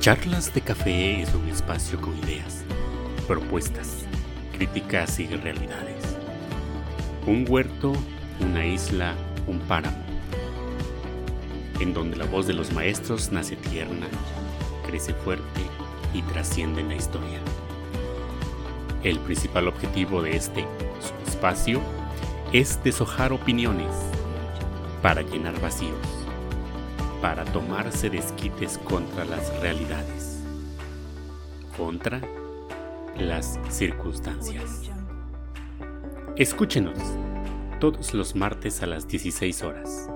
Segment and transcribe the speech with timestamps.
[0.00, 2.62] Charlas de Café es un espacio con ideas,
[3.26, 4.04] propuestas,
[4.52, 6.16] críticas y realidades.
[7.26, 7.92] Un huerto,
[8.38, 9.14] una isla,
[9.48, 9.98] un páramo,
[11.80, 14.06] en donde la voz de los maestros nace tierna,
[14.86, 15.60] crece fuerte
[16.14, 17.40] y trasciende en la historia.
[19.02, 20.64] El principal objetivo de este
[21.26, 21.80] espacio
[22.52, 23.92] es deshojar opiniones
[25.02, 26.17] para llenar vacíos,
[27.20, 30.40] para tomarse desquites contra las realidades,
[31.76, 32.20] contra
[33.16, 34.90] las circunstancias.
[36.36, 36.98] Escúchenos
[37.80, 40.08] todos los martes a las 16 horas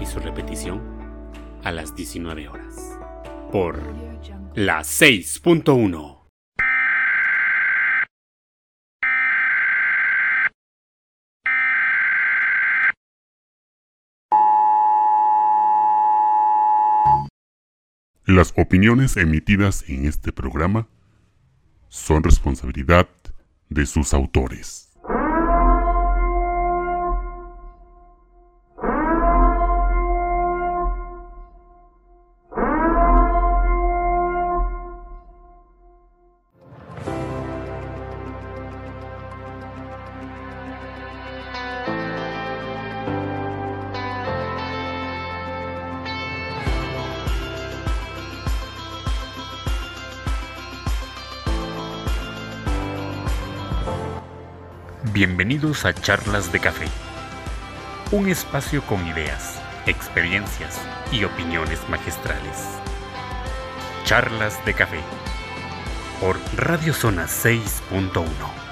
[0.00, 0.80] y su repetición
[1.64, 2.98] a las 19 horas
[3.50, 3.80] por
[4.54, 6.19] la 6.1.
[18.30, 20.86] Las opiniones emitidas en este programa
[21.88, 23.08] son responsabilidad
[23.70, 24.89] de sus autores.
[55.50, 56.86] Bienvenidos a Charlas de Café,
[58.12, 62.56] un espacio con ideas, experiencias y opiniones magistrales.
[64.04, 65.00] Charlas de Café
[66.20, 68.69] por Radio Zona 6.1.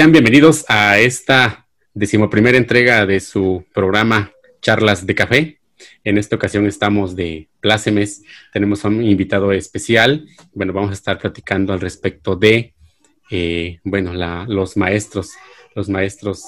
[0.00, 5.60] Sean bienvenidos a esta decimoprimera entrega de su programa Charlas de Café.
[6.04, 10.26] En esta ocasión estamos de plácemes, tenemos a un invitado especial.
[10.54, 12.72] Bueno, vamos a estar platicando al respecto de,
[13.30, 14.14] eh, bueno,
[14.48, 15.32] los maestros,
[15.74, 16.44] los maestros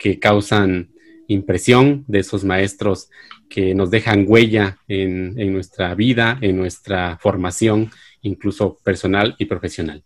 [0.00, 0.90] que causan
[1.28, 3.08] impresión, de esos maestros
[3.48, 7.88] que nos dejan huella en nuestra vida, en nuestra formación,
[8.22, 10.02] incluso personal y profesional.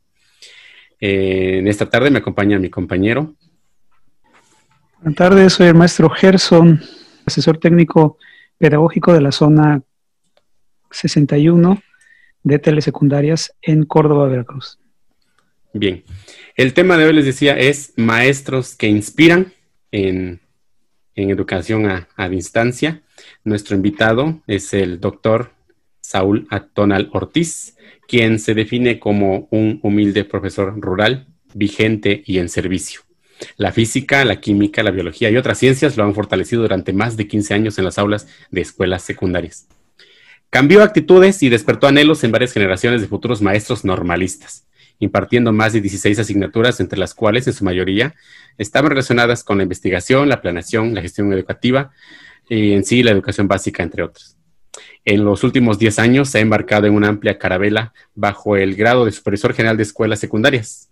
[1.00, 3.34] Eh, en esta tarde me acompaña mi compañero.
[5.00, 6.80] Buenas tardes, soy el maestro Gerson,
[7.24, 8.18] asesor técnico
[8.58, 9.82] pedagógico de la zona
[10.90, 11.82] 61
[12.42, 14.78] de telesecundarias en Córdoba, Veracruz.
[15.72, 16.04] Bien,
[16.56, 19.54] el tema de hoy les decía es maestros que inspiran
[19.90, 20.40] en,
[21.14, 23.02] educación a, a, distancia.
[23.44, 25.50] Nuestro invitado es el doctor
[26.00, 27.76] Saúl Atonal Ortiz
[28.10, 33.02] quien se define como un humilde profesor rural, vigente y en servicio.
[33.56, 37.28] La física, la química, la biología y otras ciencias lo han fortalecido durante más de
[37.28, 39.68] 15 años en las aulas de escuelas secundarias.
[40.50, 44.66] Cambió actitudes y despertó anhelos en varias generaciones de futuros maestros normalistas,
[44.98, 48.16] impartiendo más de 16 asignaturas, entre las cuales en su mayoría
[48.58, 51.92] estaban relacionadas con la investigación, la planeación, la gestión educativa
[52.48, 54.36] y en sí la educación básica, entre otras.
[55.04, 59.04] En los últimos 10 años se ha embarcado en una amplia carabela bajo el grado
[59.04, 60.90] de Supervisor General de Escuelas Secundarias.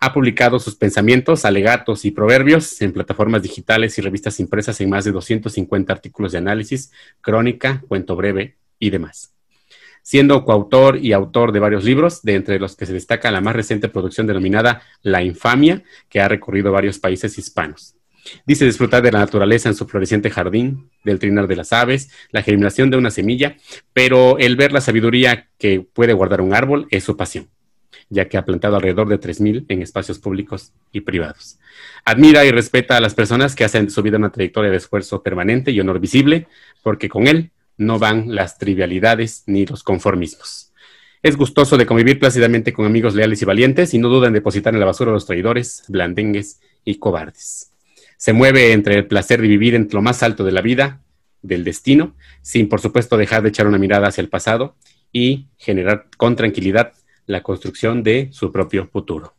[0.00, 5.04] Ha publicado sus pensamientos, alegatos y proverbios en plataformas digitales y revistas impresas en más
[5.04, 9.32] de 250 artículos de análisis, crónica, cuento breve y demás.
[10.02, 13.56] Siendo coautor y autor de varios libros, de entre los que se destaca la más
[13.56, 17.93] reciente producción denominada La Infamia, que ha recorrido varios países hispanos.
[18.46, 22.42] Dice disfrutar de la naturaleza en su floreciente jardín, del trinar de las aves, la
[22.42, 23.56] germinación de una semilla,
[23.92, 27.48] pero el ver la sabiduría que puede guardar un árbol es su pasión,
[28.08, 31.58] ya que ha plantado alrededor de 3.000 en espacios públicos y privados.
[32.04, 35.22] Admira y respeta a las personas que hacen de su vida una trayectoria de esfuerzo
[35.22, 36.46] permanente y honor visible,
[36.82, 40.72] porque con él no van las trivialidades ni los conformismos.
[41.22, 44.74] Es gustoso de convivir plácidamente con amigos leales y valientes y no duda en depositar
[44.74, 47.73] en la basura a los traidores, blandengues y cobardes
[48.24, 51.02] se mueve entre el placer de vivir en lo más alto de la vida,
[51.42, 54.76] del destino, sin por supuesto dejar de echar una mirada hacia el pasado
[55.12, 56.94] y generar con tranquilidad
[57.26, 59.34] la construcción de su propio futuro.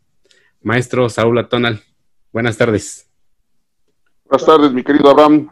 [0.61, 1.81] Maestro Saúl Atonal,
[2.31, 3.09] buenas tardes.
[4.29, 5.49] Buenas tardes, mi querido Abraham.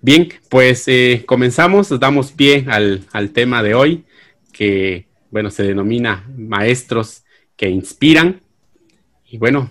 [0.00, 4.04] Bien, pues eh, comenzamos, damos pie al, tema de hoy,
[4.52, 7.22] que, bueno, se denomina maestros
[7.56, 8.40] que inspiran.
[9.26, 9.70] Y bueno,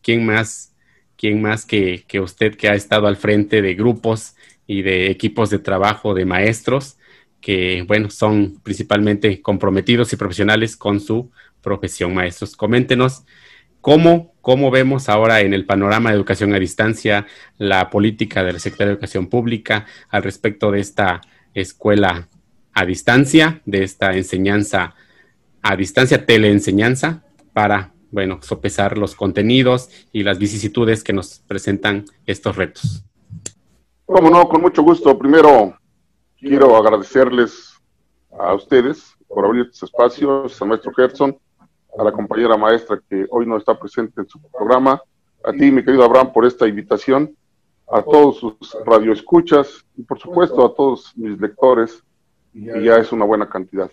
[0.00, 0.73] ¿quién más,
[1.16, 4.34] quién más que, que usted que ha estado al frente de grupos
[4.66, 6.96] y de equipos de trabajo de maestros
[7.40, 11.30] que, bueno, son principalmente comprometidos y profesionales con su
[11.60, 12.56] profesión, maestros?
[12.56, 13.24] Coméntenos
[13.84, 17.26] ¿Cómo, ¿Cómo, vemos ahora en el panorama de educación a distancia
[17.58, 21.20] la política del sector de Educación Pública al respecto de esta
[21.52, 22.28] escuela
[22.72, 24.94] a distancia, de esta enseñanza
[25.60, 32.54] a distancia, teleenseñanza, para, bueno, sopesar los contenidos y las vicisitudes que nos presentan estos
[32.54, 33.04] retos?
[34.06, 35.18] Cómo no, con mucho gusto.
[35.18, 35.76] Primero,
[36.38, 37.74] quiero agradecerles
[38.38, 41.36] a ustedes por abrir estos espacios, al maestro Gerson,
[41.98, 45.02] a la compañera maestra que hoy no está presente en su programa,
[45.44, 47.36] a ti, mi querido Abraham, por esta invitación,
[47.90, 48.56] a todos sus
[48.86, 52.00] radioescuchas y, por supuesto, a todos mis lectores,
[52.52, 53.90] y ya es una buena cantidad.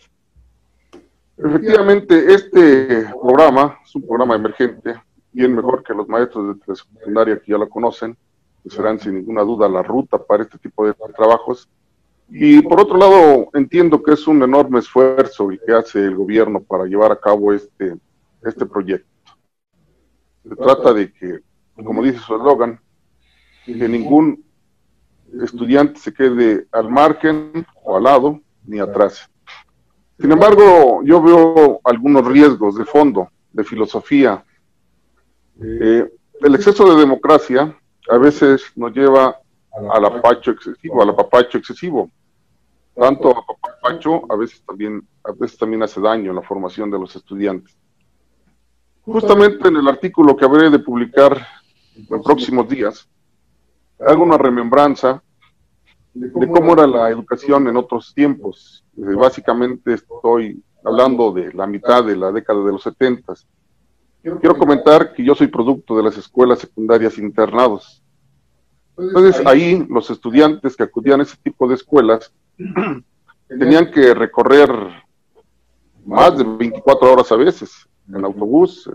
[1.44, 5.02] Efectivamente, este programa es un programa emergente,
[5.32, 8.16] bien mejor que los maestros de secundaria que ya lo conocen,
[8.64, 11.68] que serán sin ninguna duda la ruta para este tipo de trabajos,
[12.34, 16.62] y por otro lado, entiendo que es un enorme esfuerzo el que hace el gobierno
[16.62, 17.98] para llevar a cabo este,
[18.42, 19.10] este proyecto.
[20.48, 21.40] Se trata de que,
[21.84, 22.80] como dice su eslogan,
[23.66, 24.46] que ningún
[25.44, 29.30] estudiante se quede al margen o al lado ni atrás.
[30.22, 34.46] Sin embargo, yo veo algunos riesgos de fondo, de filosofía.
[35.62, 36.08] Eh,
[36.42, 37.76] el exceso de democracia
[38.10, 39.36] a veces nos lleva
[39.94, 42.10] al apacho excesivo, al apapacho excesivo
[42.96, 47.00] tanto a Papacho a veces también, a veces también hace daño en la formación de
[47.00, 47.76] los estudiantes.
[49.04, 51.48] Justamente en el artículo que habré de publicar
[51.96, 53.10] en próximos días,
[54.00, 55.24] hago una remembranza
[56.14, 58.84] de cómo era la educación en otros tiempos.
[58.98, 63.48] Eh, básicamente estoy hablando de la mitad de la década de los setentas.
[64.22, 68.04] Quiero comentar que yo soy producto de las escuelas secundarias internados.
[68.98, 72.32] Entonces ahí los estudiantes que acudían a ese tipo de escuelas
[73.48, 74.70] tenían que recorrer
[76.06, 78.90] más de 24 horas a veces en autobús,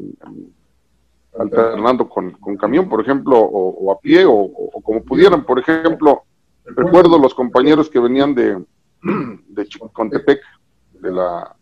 [1.39, 4.51] alternando con, camión, por ejemplo, o, a pie, o,
[4.83, 5.45] como pudieran.
[5.45, 6.25] Por ejemplo,
[6.67, 8.65] recuerdo los compañeros que venían de,
[9.49, 10.41] de Chicontepec,
[10.93, 11.55] de la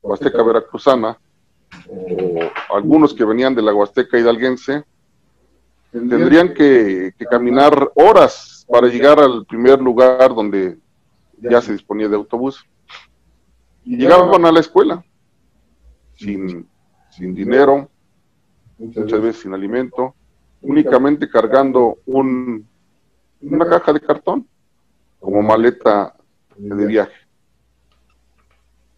[0.00, 1.18] Huasteca Veracruzana,
[1.88, 4.84] o algunos que venían de la Huasteca Hidalguense,
[5.90, 10.78] tendrían que caminar horas para llegar al primer lugar donde
[11.38, 12.64] ya se disponía de autobús.
[13.84, 15.04] Y llegaban a la escuela
[16.14, 16.68] sin,
[17.10, 17.90] sin dinero,
[18.78, 20.14] muchas veces sin alimento,
[20.60, 22.66] únicamente cargando un,
[23.40, 24.46] una caja de cartón
[25.22, 26.14] como maleta
[26.56, 27.14] de viaje.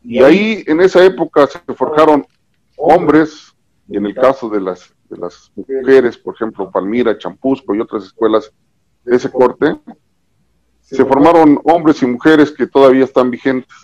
[0.02, 2.26] Y ahí en esa época se forjaron
[2.76, 3.54] hombres,
[3.86, 8.04] y en el caso de las, de las mujeres, por ejemplo, Palmira, Champusco y otras
[8.04, 8.50] escuelas
[9.04, 9.78] de ese corte,
[10.80, 13.74] se formaron hombres y mujeres que todavía están vigentes.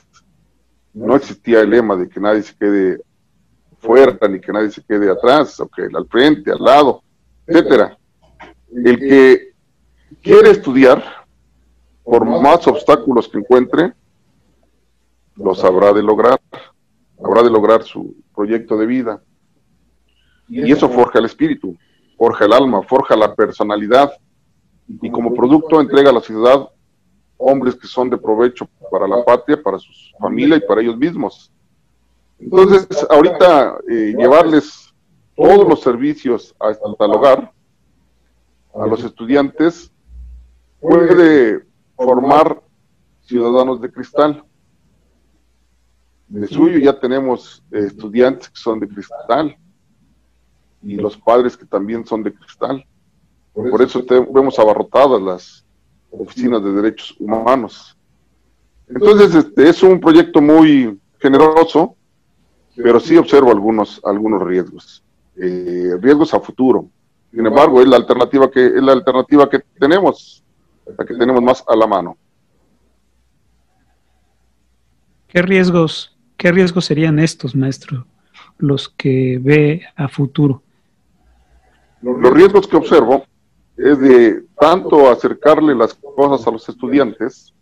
[0.93, 3.01] No existía el lema de que nadie se quede
[3.79, 7.03] fuera, ni que nadie se quede atrás, o que al frente, al lado,
[7.47, 7.99] etcétera.
[8.75, 9.53] El que
[10.23, 11.20] quiere estudiar,
[12.11, 13.93] por más obstáculos que encuentre,
[15.37, 16.41] los habrá de lograr,
[17.25, 19.23] habrá de lograr su proyecto de vida.
[20.49, 21.77] Y eso forja el espíritu,
[22.19, 24.11] forja el alma, forja la personalidad,
[24.89, 26.69] y como producto entrega a la ciudad
[27.37, 31.53] hombres que son de provecho para la patria, para su familia y para ellos mismos.
[32.41, 34.93] Entonces, ahorita eh, llevarles
[35.37, 37.53] todos los servicios hasta el hogar
[38.75, 39.93] a los estudiantes
[40.81, 41.70] puede
[42.05, 42.63] formar
[43.23, 44.45] ciudadanos de cristal.
[46.29, 49.57] De suyo ya tenemos eh, estudiantes que son de cristal
[50.83, 52.85] y los padres que también son de cristal.
[53.53, 55.65] Por eso vemos abarrotadas las,
[56.11, 57.97] oficinas de derechos humanos.
[58.89, 61.97] Entonces, este es un proyecto muy generoso,
[62.75, 65.05] pero sí observo algunos, algunos riesgos,
[65.37, 66.89] eh, riesgos a futuro.
[67.31, 70.43] Sin embargo, es la alternativa que es la alternativa que tenemos,
[70.97, 72.17] la que tenemos más a la mano.
[75.29, 78.07] ¿Qué riesgos, qué riesgos serían estos, maestro,
[78.59, 80.63] los que ve a futuro?
[82.03, 83.25] Los riesgos que observo
[83.77, 87.55] es de tanto acercarle las cosas a los estudiantes,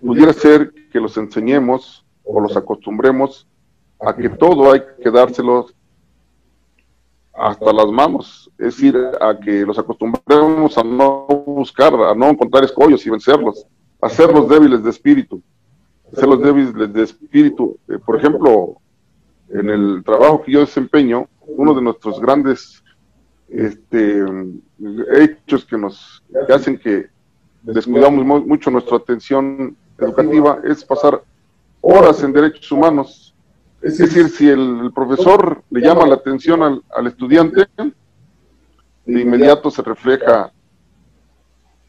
[0.00, 3.46] pudiera ser que los enseñemos o los acostumbremos
[4.00, 5.66] a que todo hay que dárselo
[7.38, 12.64] hasta las manos, es decir, a que los acostumbremos a no buscar, a no encontrar
[12.64, 13.66] escollos y vencerlos,
[14.00, 15.42] a hacerlos débiles de espíritu,
[16.12, 17.78] hacerlos débiles de espíritu.
[17.88, 18.76] Eh, por ejemplo,
[19.50, 22.82] en el trabajo que yo desempeño, uno de nuestros grandes
[23.48, 24.24] este,
[25.12, 27.06] hechos que nos hacen que
[27.62, 31.22] descuidamos mucho nuestra atención educativa es pasar
[31.80, 33.27] horas en derechos humanos.
[33.80, 37.66] Es decir, si el, profesor le llama la atención al, estudiante,
[39.06, 40.52] de inmediato se refleja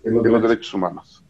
[0.03, 1.23] en, los derechos humanos.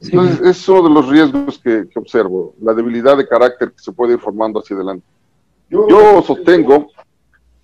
[0.00, 4.14] Entonces, es uno de los riesgos que, observo, la debilidad de carácter que se puede
[4.14, 5.06] ir formando hacia adelante.
[5.68, 6.88] Yo sostengo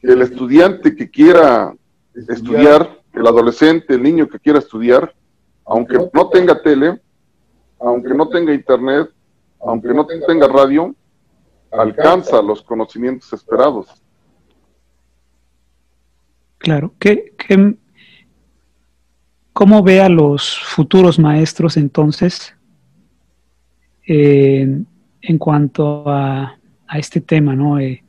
[0.00, 1.75] que el estudiante que quiera
[2.14, 5.12] estudiar, el adolescente, el niño que quiera estudiar,
[5.64, 7.00] aunque no tenga tele,
[7.80, 9.11] aunque no tenga internet,
[9.61, 10.94] aunque no tenga radio,
[11.78, 13.87] alcanza los conocimientos esperados.
[16.59, 17.35] Claro, ¿Qué,
[19.52, 22.56] cómo ve a los futuros maestros entonces
[24.09, 26.59] en cuanto a,
[26.95, 27.80] este tema, ¿no?
[27.80, 28.04] Eh,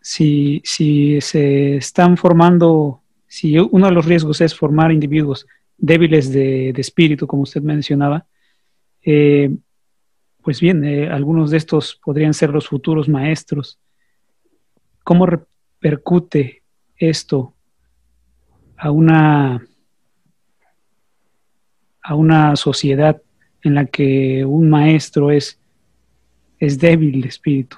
[0.00, 5.46] si, si se están formando, si uno de los riesgos es formar individuos
[5.76, 8.26] débiles de, espíritu, como usted mencionaba,
[9.04, 9.54] eh,
[10.48, 13.78] pues bien, eh, algunos de estos podrían ser los futuros maestros.
[15.04, 16.62] ¿Cómo repercute
[16.96, 17.52] esto
[18.78, 19.62] a una,
[22.02, 23.20] a una sociedad
[23.60, 25.60] en la que un maestro es,
[26.58, 27.76] es débil de espíritu?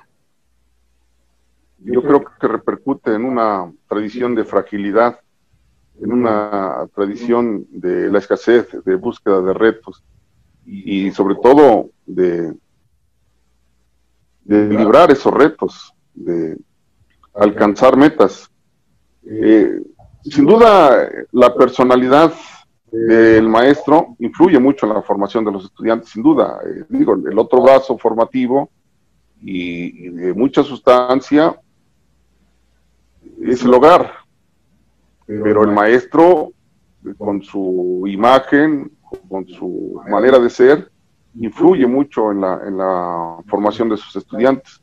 [1.79, 5.19] Yo creo que repercute en una tradición de fragilidad,
[6.01, 10.05] en una tradición de la escasez, de búsqueda de retos
[10.73, 12.55] y sobre todo de,
[14.45, 16.57] de librar esos retos, de
[17.35, 18.51] alcanzar metas.
[19.25, 19.81] Eh,
[20.25, 22.33] sin duda, la personalidad
[22.91, 26.59] del maestro influye mucho en la formación de los estudiantes, sin duda.
[26.67, 28.71] Eh, digo, el otro brazo formativo
[29.41, 31.59] y, de mucha sustancia
[33.43, 34.13] es el hogar,
[35.27, 36.53] pero el maestro,
[37.17, 38.91] con su imagen,
[39.29, 40.91] con su manera de ser,
[41.35, 44.81] influye mucho en la, en la formación de sus estudiantes.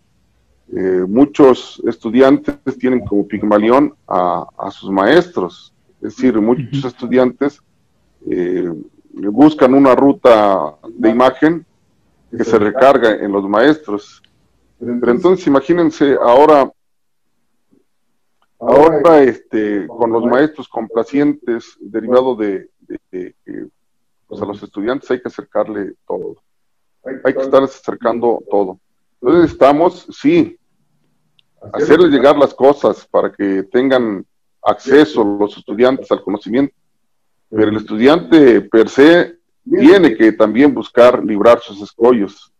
[0.74, 7.62] Eh, muchos estudiantes tienen como pigmalión a, a, sus maestros, es decir, muchos estudiantes
[8.29, 8.69] eh,
[9.13, 11.65] buscan una ruta de imagen
[12.36, 14.22] que se recarga en los maestros.
[14.79, 16.72] Pero entonces imagínense ahora,
[18.60, 22.69] ahora este, con los maestros complacientes derivado de,
[23.12, 23.34] de,
[24.27, 26.36] pues a los estudiantes hay que acercarle todo.
[27.24, 28.79] Hay que estarles acercando todo.
[29.22, 30.57] Entonces estamos, sí,
[31.74, 34.25] hacerles llegar las cosas para que tengan
[34.62, 36.75] acceso los estudiantes al conocimiento.
[37.50, 42.51] Pero el estudiante per se tiene que también buscar librar sus escollos.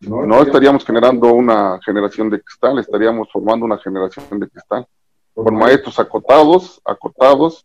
[0.00, 4.86] No estaríamos generando una generación de cristal, estaríamos formando una generación de cristal.
[5.34, 7.64] Con maestros acotados, acotados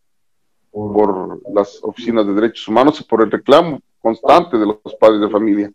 [0.75, 5.29] por las oficinas de derechos humanos y por el reclamo constante de los padres de
[5.29, 5.71] familia.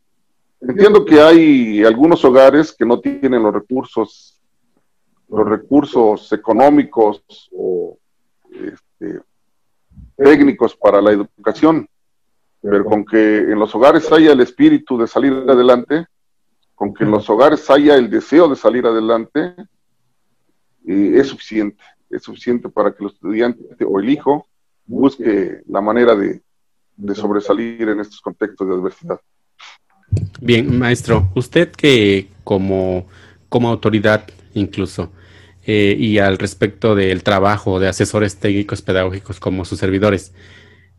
[0.60, 4.38] Entiendo que hay algunos hogares que no tienen los recursos,
[5.30, 7.24] los recursos económicos
[7.56, 7.96] o
[8.52, 9.22] este,
[10.16, 11.88] técnicos para la educación,
[12.60, 16.04] pero con que en los hogares haya el espíritu de salir adelante,
[16.74, 19.54] con que en los hogares haya el deseo de salir adelante,
[20.86, 24.46] eh, es suficiente, es suficiente para que el estudiante o el hijo
[24.90, 26.42] busque la manera de,
[27.14, 29.20] sobresalir en estos contextos de adversidad.
[30.40, 33.06] Bien, maestro, usted que como,
[33.48, 35.12] como autoridad incluso,
[35.64, 40.34] eh, y al respecto del trabajo de asesores técnicos pedagógicos como sus servidores,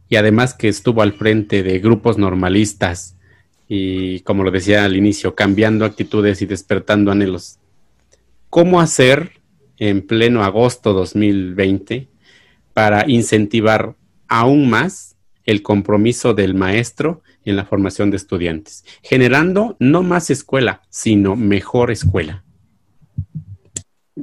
[0.08, 3.18] y además que estuvo al frente de grupos normalistas
[3.68, 7.60] y, como lo decía al inicio, cambiando actitudes y despertando anhelos,
[8.50, 9.42] ¿cómo hacer
[9.78, 12.11] en pleno agosto 2020
[12.74, 13.96] para incentivar
[14.28, 20.82] aún más el compromiso del maestro en la formación de estudiantes, generando no más escuela,
[20.90, 22.44] sino mejor escuela.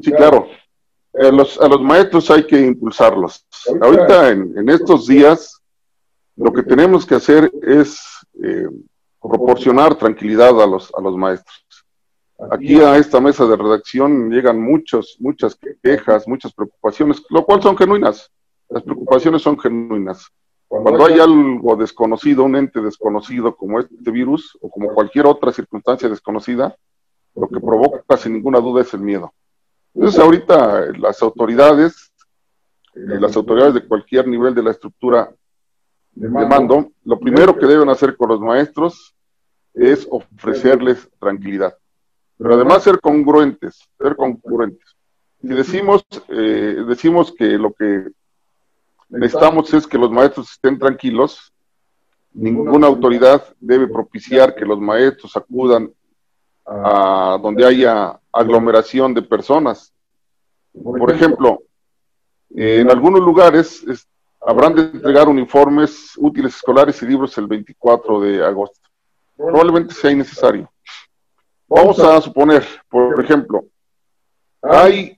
[0.03, 0.49] Sí, claro.
[1.21, 3.45] A los, maestros hay que impulsarlos.
[3.81, 5.61] Ahorita, en, estos días,
[6.37, 7.99] lo que tenemos que hacer es
[8.43, 8.69] eh,
[9.21, 11.65] proporcionar tranquilidad a los, a los maestros.
[12.53, 17.77] Aquí a esta mesa de redacción llegan muchos, muchas quejas, muchas preocupaciones, lo cual son
[17.77, 18.31] genuinas.
[18.69, 20.31] Las preocupaciones son genuinas.
[20.69, 26.09] Cuando hay algo desconocido, un ente desconocido como este virus o como cualquier otra circunstancia
[26.09, 26.77] desconocida,
[27.35, 29.33] lo que provoca sin ninguna duda es el miedo.
[29.95, 32.13] Entonces ahorita las autoridades,
[32.95, 35.33] eh, las autoridades de cualquier nivel de la estructura
[36.13, 39.15] de mando, lo primero que deben hacer con los maestros
[39.73, 41.77] es ofrecerles tranquilidad.
[42.37, 44.97] Pero además ser congruentes, ser congruentes.
[45.41, 48.09] Si decimos, eh, decimos que lo que
[49.09, 51.53] necesitamos es que los maestros estén tranquilos,
[52.33, 55.93] ninguna autoridad debe propiciar que los maestros acudan
[56.67, 59.93] a donde haya aglomeración de personas.
[60.73, 61.63] Por ejemplo,
[62.51, 63.85] en algunos lugares
[64.41, 68.89] habrán de entregar uniformes, útiles escolares y libros el 24 de agosto.
[69.37, 70.71] Probablemente sea innecesario.
[71.67, 73.65] Vamos a suponer, por ejemplo,
[74.63, 75.18] hay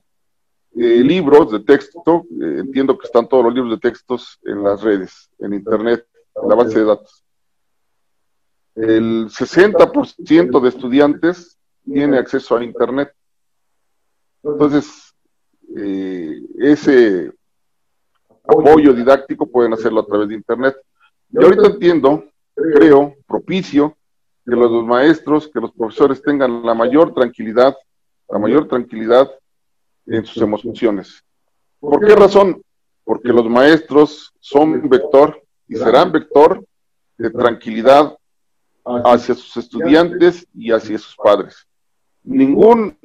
[0.83, 4.81] eh, libros de texto, eh, entiendo que están todos los libros de textos en las
[4.81, 7.23] redes, en Internet, en la base de datos.
[8.73, 13.13] El 60% de estudiantes tiene acceso a Internet.
[14.41, 15.13] Entonces,
[15.77, 17.31] eh, ese
[18.43, 20.77] apoyo didáctico pueden hacerlo a través de Internet.
[21.31, 23.95] Y ahorita entiendo, creo, propicio,
[24.43, 27.77] que los maestros, que los profesores tengan la mayor tranquilidad,
[28.27, 29.29] la mayor tranquilidad
[30.05, 31.23] en sus emociones.
[31.79, 32.61] ¿Por qué razón?
[33.03, 36.63] Porque los maestros son vector y serán vector
[37.17, 38.15] de tranquilidad
[38.83, 41.67] hacia sus estudiantes y hacia sus padres.
[42.23, 42.97] Ningún,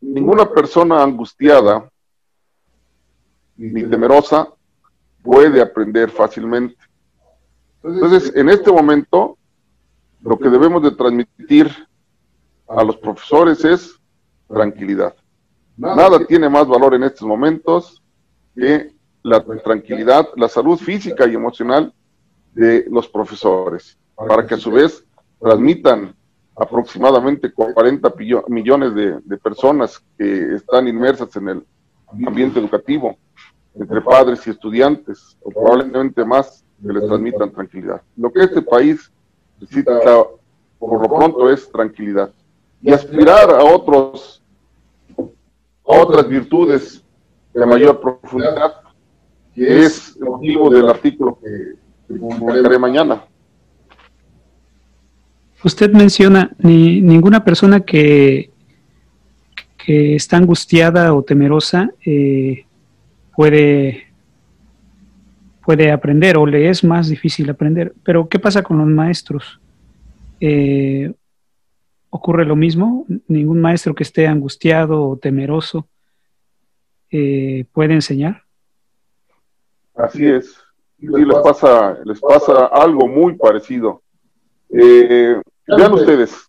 [0.00, 1.90] ninguna persona angustiada
[3.56, 4.48] ni temerosa
[5.22, 6.76] puede aprender fácilmente.
[7.82, 9.36] Entonces, en este momento,
[10.20, 11.70] lo que debemos de transmitir
[12.68, 13.98] a los profesores es
[14.48, 15.14] tranquilidad.
[15.78, 18.02] Nada tiene más valor en estos momentos
[18.54, 18.92] que
[19.22, 21.94] la tranquilidad, la salud física y emocional
[22.52, 25.04] de los profesores, para que a su vez
[25.40, 26.14] transmitan
[26.56, 28.12] aproximadamente 40
[28.48, 31.66] millones de, personas que están inmersas en el
[32.26, 33.16] ambiente educativo,
[33.74, 38.02] entre padres y estudiantes, o probablemente más, que les transmitan tranquilidad.
[38.16, 39.12] Lo que este país
[39.60, 40.00] necesita,
[40.78, 42.32] por lo pronto, es tranquilidad.
[42.82, 44.42] Y aspirar a otros,
[45.88, 47.02] otras virtudes
[47.54, 48.74] de mayor profundidad,
[49.54, 53.24] que es el motivo del artículo que, publicaré mañana.
[55.64, 58.50] Usted menciona ni, ninguna persona que,
[59.76, 62.64] que está angustiada o temerosa eh,
[63.34, 64.06] puede,
[65.64, 67.94] puede aprender o le es más difícil aprender.
[68.04, 69.60] Pero ¿qué pasa con los maestros?
[70.40, 71.12] Eh,
[72.10, 73.06] ¿Ocurre lo mismo?
[73.26, 75.88] ¿Ningún maestro que esté angustiado o temeroso
[77.10, 78.44] eh, puede enseñar?
[79.94, 80.56] Así es.
[80.98, 84.02] Sí, les pasa, les pasa algo muy parecido.
[84.70, 86.48] Eh, vean ustedes,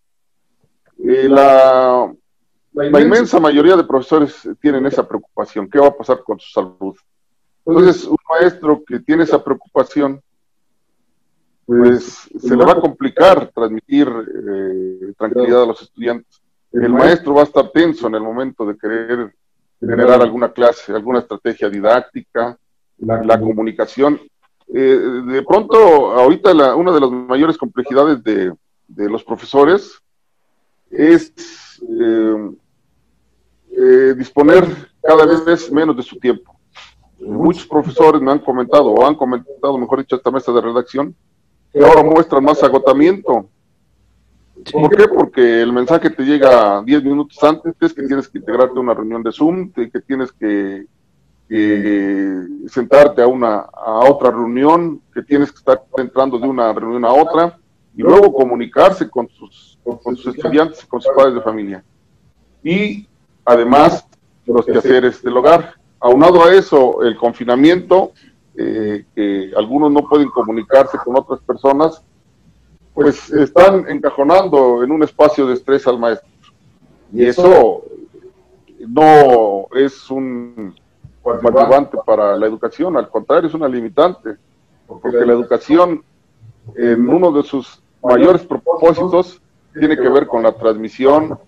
[0.97, 2.11] eh, la,
[2.73, 5.69] la, inmensa mayoría de profesores tienen esa preocupación.
[5.69, 6.95] ¿Qué va a pasar con su salud?
[7.65, 10.21] Entonces, un maestro que tiene esa preocupación,
[11.77, 16.41] pues se le va a complicar transmitir eh, tranquilidad a los estudiantes.
[16.71, 19.33] El maestro va a estar tenso en el momento de querer
[19.79, 22.57] generar alguna clase, alguna estrategia didáctica,
[22.97, 24.19] la comunicación
[24.71, 24.79] eh,
[25.25, 25.77] de pronto,
[26.11, 28.53] ahorita la, una de las mayores complejidades de,
[28.87, 29.99] los profesores
[30.91, 32.51] es eh,
[33.71, 34.65] eh, disponer
[35.01, 36.55] cada vez menos de su tiempo.
[37.19, 41.15] Muchos profesores me han comentado, o han comentado, mejor dicho, esta mesa de redacción,
[41.79, 43.47] que ahora muestran más agotamiento.
[44.69, 45.07] ¿Por qué?
[45.07, 49.23] Porque el mensaje te llega 10 minutos antes, que tienes que integrarte a una reunión
[49.23, 50.85] de Zoom, que tienes que
[52.67, 57.13] sentarte a una a otra reunión, que tienes que estar entrando de una reunión a
[57.13, 57.57] otra
[57.95, 61.83] y luego comunicarse con sus, con sus estudiantes, con sus padres de familia.
[62.61, 63.07] Y
[63.45, 64.05] además
[64.45, 65.75] los quehaceres del hogar.
[66.01, 68.11] Aunado a eso, el confinamiento,
[68.61, 72.03] eh, que algunos no pueden comunicarse con otras personas,
[72.93, 76.27] pues están encajonando en un espacio de estrés al maestro.
[77.13, 77.85] Y eso
[78.85, 80.75] no es un
[81.23, 84.35] motivante para la educación, al contrario, es una limitante,
[84.85, 86.03] porque la educación
[86.75, 89.41] en uno de sus mayores propósitos
[89.71, 91.39] tiene que ver con la transmisión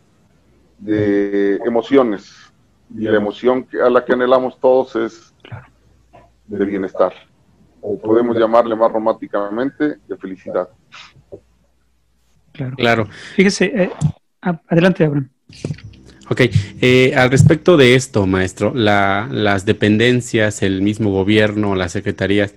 [0.78, 2.54] de emociones,
[2.96, 5.34] y la emoción a la que anhelamos todos es
[6.58, 7.14] de bienestar,
[7.82, 10.68] o podemos llamarle más románticamente de felicidad.
[12.52, 12.76] Claro.
[12.76, 13.08] claro.
[13.36, 13.92] Fíjese, eh,
[14.42, 15.30] adelante, Abraham.
[16.30, 16.42] Ok,
[16.82, 22.56] eh, al respecto de esto, maestro, las dependencias, el mismo gobierno, las secretarías,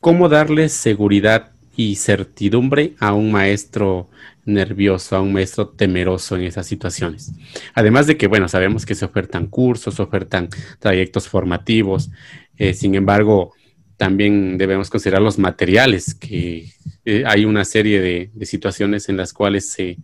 [0.00, 4.08] ¿cómo darles seguridad y certidumbre a un maestro
[4.44, 7.32] nervioso, a un maestro temeroso en esas situaciones.
[7.74, 12.10] Además de que, bueno, sabemos que se ofertan cursos, se ofertan trayectos formativos,
[12.56, 13.54] eh, sin embargo,
[13.96, 16.72] también debemos considerar los materiales, que
[17.04, 19.98] eh, hay una serie de, situaciones en las cuales se,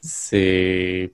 [0.00, 1.12] se,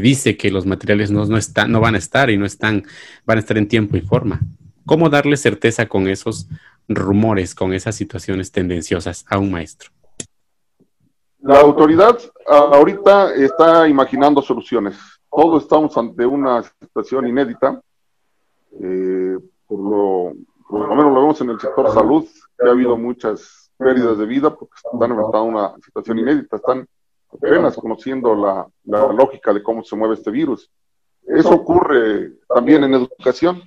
[0.00, 1.38] dice que los materiales no, no,
[1.68, 2.84] no van a estar y no están,
[3.24, 4.40] van a estar en tiempo y forma.
[4.84, 6.48] ¿Cómo darle certeza con esos
[6.88, 9.90] rumores, con esas situaciones tendenciosas a un maestro?
[11.46, 14.98] La autoridad ahorita está imaginando soluciones.
[15.30, 17.80] Todos estamos ante una situación inédita.
[18.82, 20.32] Eh, por, lo,
[20.68, 22.26] por lo menos lo vemos en el sector salud,
[22.58, 26.56] que ha habido muchas pérdidas de vida porque están enfrentando una situación inédita.
[26.56, 26.88] Están
[27.32, 30.68] apenas conociendo la, la lógica de cómo se mueve este virus.
[31.28, 33.62] Eso ocurre también en educación.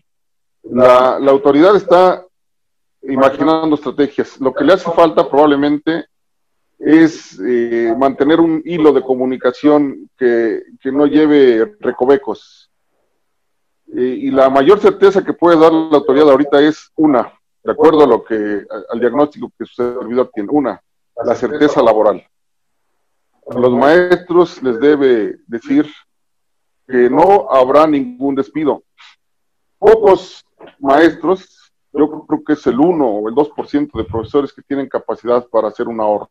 [0.64, 2.26] La, la, autoridad está
[3.04, 4.38] imaginando estrategias.
[4.42, 6.08] Lo que le hace falta probablemente
[6.80, 12.72] es eh, mantener un hilo de comunicación que, no lleve recovecos.
[13.88, 18.08] y la mayor certeza que puede dar la autoridad ahorita es una, de acuerdo a
[18.08, 20.82] lo que, al diagnóstico que su servidor tiene, una,
[21.24, 22.26] la certeza laboral.
[23.50, 25.86] A los maestros les debe decir
[26.88, 28.84] que no habrá ningún despido.
[29.78, 30.46] Pocos
[30.80, 35.46] maestros, yo creo que es el 1 o el 2% de profesores que tienen capacidad
[35.48, 36.30] para hacer un ahorro.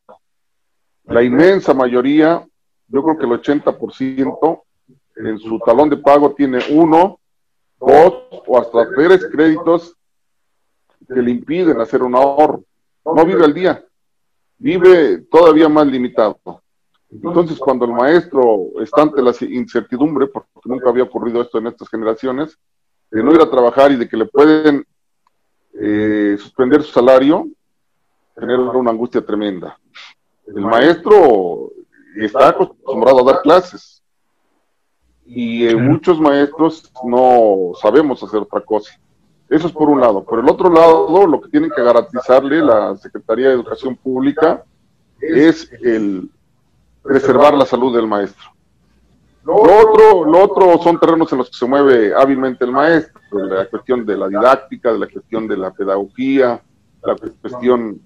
[1.09, 2.47] La inmensa mayoría,
[2.89, 4.63] yo creo que el 80%
[5.17, 7.19] en su talón de pago tiene uno,
[7.81, 9.97] dos o hasta tres créditos
[11.07, 12.63] que le impiden hacer un ahorro.
[13.05, 13.83] No vive al día,
[14.59, 16.39] vive todavía más limitado.
[17.11, 21.89] Entonces, cuando el maestro está ante la incertidumbre, porque nunca había ocurrido esto en estas
[21.89, 22.59] generaciones,
[23.11, 24.85] de no ir a trabajar y de que le pueden
[25.73, 27.49] eh, suspender su salario,
[28.39, 29.79] genera una angustia tremenda.
[30.55, 31.71] El maestro
[32.17, 34.03] está acostumbrado a dar clases
[35.25, 38.99] y eh, muchos maestros no sabemos hacer otra cosa.
[39.49, 40.25] Eso es por un lado.
[40.25, 44.65] Por el otro lado, lo que tiene que garantizarle la Secretaría de Educación Pública
[45.21, 46.31] es el
[47.03, 48.47] preservar la salud del maestro.
[49.45, 53.67] Lo otro, lo otro son terrenos en los que se mueve hábilmente el maestro, la
[53.67, 56.61] cuestión de la didáctica, de la cuestión de la pedagogía,
[57.03, 58.01] la cuestión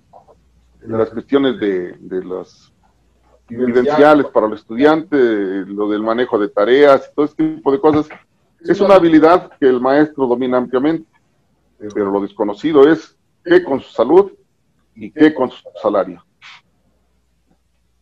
[0.85, 2.73] de las cuestiones de, de las
[3.49, 8.09] evidenciales para el estudiante, lo del manejo de tareas, todo este tipo de cosas.
[8.61, 11.07] Es una habilidad que el maestro domina ampliamente,
[11.95, 14.33] pero lo desconocido es qué con su salud
[14.95, 16.25] y qué con su salario.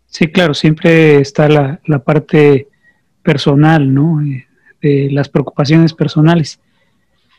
[0.06, 2.68] Sí, claro, siempre está la, la parte
[3.22, 4.20] personal, ¿no?
[4.22, 4.46] Eh,
[4.82, 6.60] de las preocupaciones personales.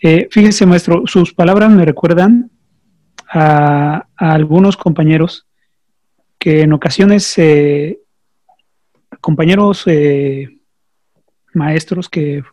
[0.01, 2.49] Eh, fíjese, maestro, sus palabras me recuerdan
[3.31, 5.47] a, algunos compañeros
[6.37, 7.99] que en ocasiones, eh,
[9.21, 10.59] compañeros eh,
[11.53, 12.43] maestros que,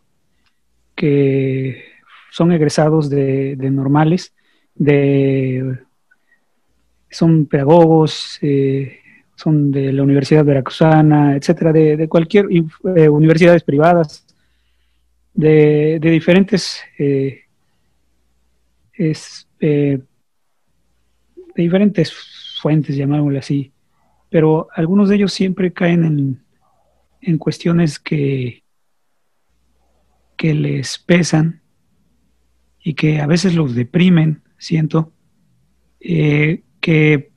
[0.95, 1.83] que
[2.31, 4.33] son egresados de, normales,
[4.75, 5.79] de,
[7.09, 8.99] son pedagogos, eh,
[9.35, 12.47] son de la Universidad Veracruzana, etcétera, de, cualquier
[13.09, 14.25] universidades privadas,
[15.33, 16.81] de, diferentes
[18.93, 19.47] es,
[21.59, 22.13] de diferentes
[22.61, 23.73] fuentes, llamémosle así,
[24.29, 26.39] pero algunos de ellos siempre caen
[27.21, 28.63] en, cuestiones que,
[30.37, 31.61] que les pesan
[32.81, 35.11] y que a veces los deprimen, siento,
[35.99, 37.29] eh, que,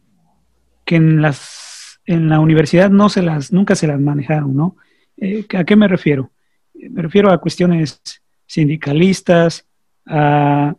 [0.84, 4.76] que, en, las, en la universidad no se las, nunca se las manejaron, ¿no?
[5.16, 6.30] Eh, ¿A qué me refiero?
[6.74, 8.00] Me refiero a cuestiones
[8.46, 9.66] sindicalistas,
[10.06, 10.76] a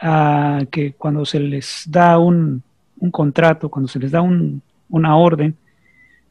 [0.00, 2.62] a que cuando se les da un,
[3.10, 5.56] contrato, cuando se les da una orden,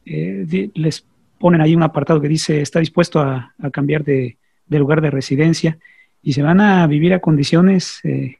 [0.04, 1.04] eh, les
[1.38, 4.36] ponen ahí un apartado que dice está dispuesto a, cambiar de,
[4.68, 5.78] lugar de residencia
[6.22, 8.36] y se van a vivir a condiciones eh,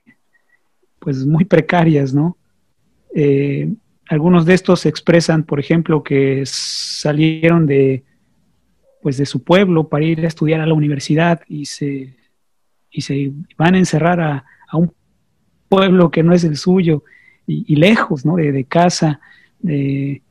[0.98, 2.36] pues muy precarias, ¿no?
[3.14, 3.72] Eh,
[4.08, 8.04] algunos de estos expresan, por ejemplo, que salieron de
[9.02, 12.16] pues de su pueblo para ir a estudiar a la universidad y se,
[12.90, 14.59] y se van a encerrar a, un
[15.70, 17.04] pueblo que no es el suyo
[17.46, 18.36] y, lejos ¿no?
[18.36, 19.20] de, casa,
[19.60, 20.22] de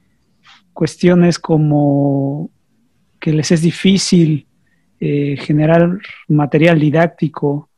[0.73, 2.49] cuestiones como
[3.19, 4.45] que les es difícil
[4.99, 5.97] eh, generar
[6.28, 7.69] material didáctico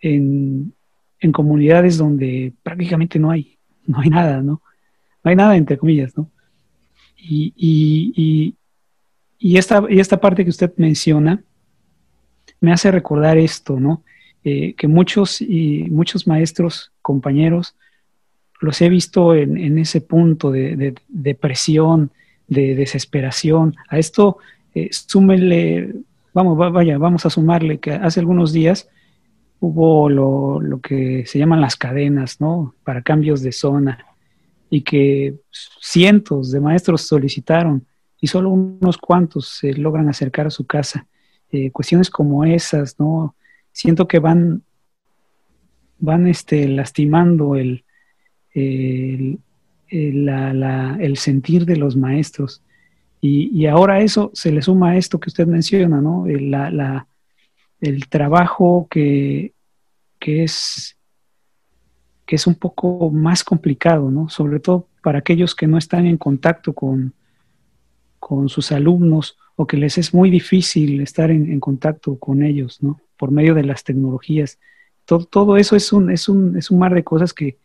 [0.00, 0.72] en,
[1.32, 4.62] comunidades donde prácticamente no hay, no hay nada, ¿no?
[5.24, 6.30] No hay nada entre comillas, ¿no?
[7.16, 8.54] Y, y,
[9.36, 11.42] y, esta, y esta parte que usted menciona
[12.60, 14.04] me hace recordar esto, ¿no?
[14.48, 17.76] Eh, que muchos y muchos maestros, compañeros,
[18.60, 22.10] los he visto en, ese punto de, depresión,
[22.48, 23.76] de desesperación.
[23.88, 24.38] A esto
[24.74, 25.94] eh, súmele,
[26.34, 28.88] vamos, vaya, vamos a sumarle que hace algunos días
[29.60, 32.74] hubo lo, lo, que se llaman las cadenas, ¿no?
[32.82, 34.04] Para cambios de zona
[34.68, 35.36] y que
[35.80, 37.86] cientos de maestros solicitaron
[38.20, 41.06] y solo unos cuantos se logran acercar a su casa.
[41.52, 43.36] Eh, cuestiones como esas, ¿no?
[43.70, 44.62] Siento que van,
[45.98, 47.84] van este, lastimando el,
[48.52, 49.38] el,
[49.88, 52.62] el, sentir de los maestros.
[53.20, 56.26] Y, y, ahora eso se le suma a esto que usted menciona, ¿no?
[56.26, 57.06] El, la,
[57.80, 59.52] el trabajo que,
[60.18, 60.96] que, es,
[62.24, 64.28] que es un poco más complicado, ¿no?
[64.28, 67.14] Sobre todo para aquellos que no están en contacto con,
[68.18, 73.00] con sus alumnos o que les es muy difícil estar en, contacto con ellos, ¿no?
[73.16, 74.58] Por medio de las tecnologías.
[75.06, 77.56] Todo, todo eso es un, es, un, es un mar de cosas que,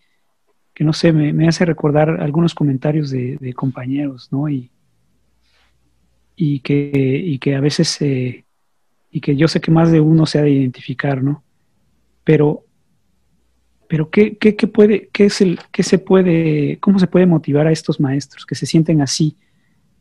[0.73, 4.47] que no sé, me, hace recordar algunos comentarios de, compañeros, ¿no?
[4.47, 4.71] Y,
[6.35, 8.45] y, que, y que a veces, eh,
[9.11, 11.43] y que yo sé que más de uno se ha de identificar, ¿no?
[12.23, 12.63] Pero,
[13.89, 17.67] pero ¿qué, qué, qué puede, qué es el, qué se puede, cómo se puede motivar
[17.67, 19.35] a estos maestros que se sienten así,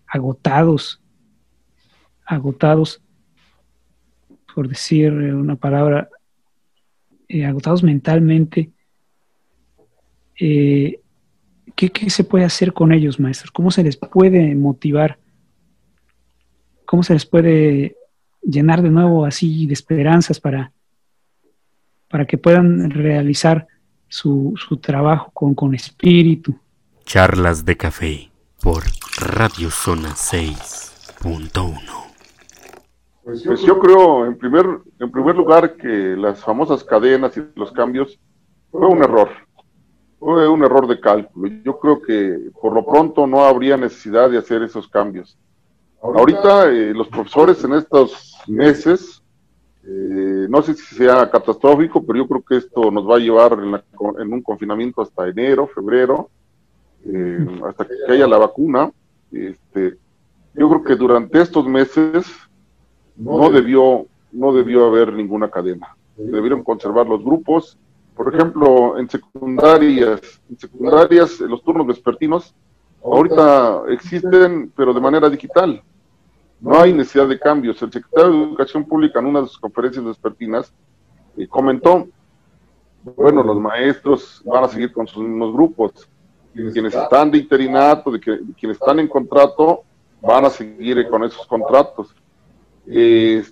[0.06, 1.02] agotados,
[2.24, 3.02] agotados,
[4.54, 6.08] por decir una palabra,
[7.30, 8.70] eh, agotados mentalmente?
[10.38, 10.98] Eh,
[11.76, 13.52] ¿qué, ¿qué, se puede hacer con ellos, maestros?
[13.52, 15.16] ¿Cómo se les puede motivar?
[16.84, 17.96] ¿Cómo se les puede
[18.42, 20.72] llenar de nuevo así de esperanzas para,
[22.08, 23.68] para que puedan realizar
[24.08, 26.58] su, su trabajo con, con espíritu?
[27.04, 28.28] Charlas de café
[28.60, 28.82] por
[29.20, 32.09] Radio Zona 6.1.
[33.22, 34.66] Pues yo creo, en primer,
[34.98, 38.18] en primer lugar, que las famosas cadenas y los cambios
[38.70, 39.28] fue un error
[40.20, 41.50] fue un error de cálculo.
[41.64, 45.36] Yo creo que por lo pronto no habría necesidad de hacer esos cambios.
[46.02, 49.22] Ahorita eh, los profesores en estos meses,
[49.82, 53.54] eh, no sé si sea catastrófico, pero yo creo que esto nos va a llevar
[53.54, 56.28] en, un confinamiento hasta enero, febrero,
[57.06, 58.92] eh, hasta que haya la vacuna.
[59.32, 59.96] Este,
[60.54, 62.26] yo creo que durante estos meses
[63.20, 65.96] no debió, no debió haber ninguna cadena.
[66.16, 67.78] Debieron conservar los grupos
[68.20, 72.54] por ejemplo, en secundarias, en secundarias los turnos vespertinos
[73.02, 75.82] ahorita existen, pero de manera digital.
[76.60, 77.80] No hay necesidad de cambios.
[77.80, 80.70] El secretario de Educación Pública en una de sus conferencias vespertinas
[81.38, 82.08] eh, comentó,
[83.16, 86.06] bueno, los maestros van a seguir con sus mismos grupos.
[86.52, 89.82] Quienes están de interinato, de, que, quienes están en contrato,
[90.20, 92.14] van a seguir con esos contratos.
[92.92, 93.44] Eh,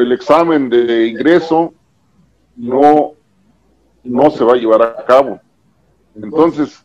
[0.00, 1.72] el examen de ingreso
[2.56, 3.12] no
[4.02, 5.40] no se va a llevar a cabo.
[6.14, 6.84] Entonces,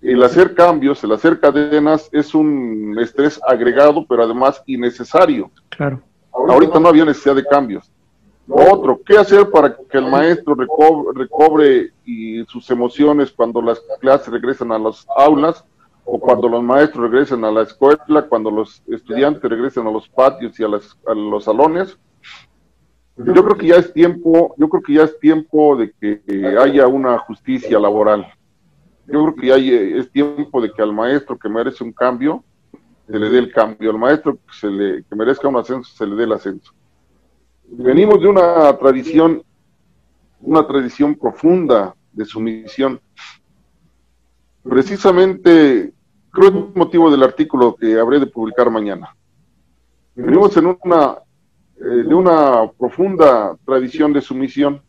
[0.00, 5.50] el hacer cambios, el hacer cadenas es un estrés agregado, pero además innecesario.
[5.68, 6.00] Claro.
[6.32, 7.90] Ahorita no había necesidad de cambios.
[8.48, 14.72] otro, ¿qué hacer para que el maestro recobre, y sus emociones cuando las clases regresan
[14.72, 15.64] a las aulas
[16.04, 20.58] o cuando los maestros regresen a la escuela, cuando los estudiantes regresen a los patios
[20.58, 21.98] y a, los salones?
[23.16, 26.22] Yo creo que ya es tiempo, yo creo que ya es tiempo de que
[26.58, 28.26] haya una justicia laboral.
[29.06, 32.42] Yo creo que ya es tiempo de que al maestro que merece un cambio
[33.06, 36.06] se le dé el cambio, al maestro que, se le, que merezca un ascenso se
[36.06, 36.72] le dé el ascenso.
[37.64, 39.42] Venimos de una tradición,
[40.40, 43.00] una tradición profunda de sumisión.
[44.62, 45.92] Precisamente,
[46.30, 49.16] creo que es motivo del artículo que habré de publicar mañana.
[50.14, 51.18] Venimos en una
[51.82, 54.80] eh, de una profunda tradición de sumisión.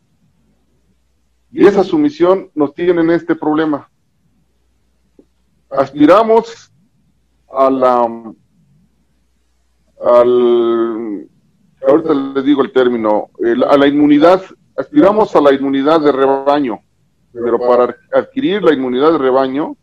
[1.52, 3.90] Y esa sumisión nos tiene en este problema.
[5.72, 6.72] Aspiramos
[7.52, 8.04] a la,
[10.04, 11.28] al,
[11.88, 13.30] ahorita les digo el término,
[13.68, 14.44] a la inmunidad,
[14.78, 16.80] aspiramos a la inmunidad de rebaño,
[17.34, 19.76] pero para adquirir la inmunidad de rebaño,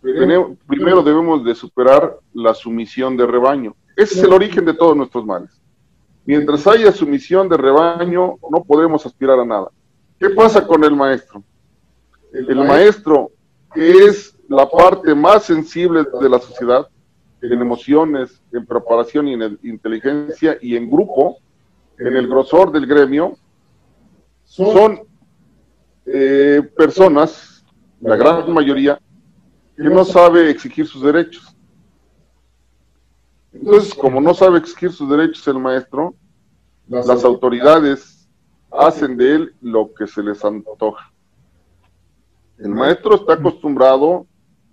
[0.00, 3.74] primero debemos de superar la sumisión de rebaño.
[3.96, 5.60] Ese es el origen de todos nuestros males.
[6.24, 9.68] Mientras haya sumisión de rebaño, no podemos aspirar a nada.
[10.18, 11.42] ¿Qué pasa con el maestro?
[12.32, 13.30] El maestro,
[13.74, 16.88] es la parte más sensible de la sociedad,
[17.42, 21.38] en emociones, en preparación y en inteligencia y en grupo,
[21.98, 23.36] en el grosor del gremio,
[24.44, 25.00] son
[26.06, 27.64] eh, personas,
[28.00, 29.00] la gran mayoría,
[29.76, 31.56] que no sabe exigir sus derechos.
[33.52, 36.14] Entonces, como no sabe exigir sus derechos el maestro,
[36.88, 38.28] las autoridades
[38.70, 41.12] hacen de él lo que se les antoja.
[42.58, 44.26] El maestro está acostumbrado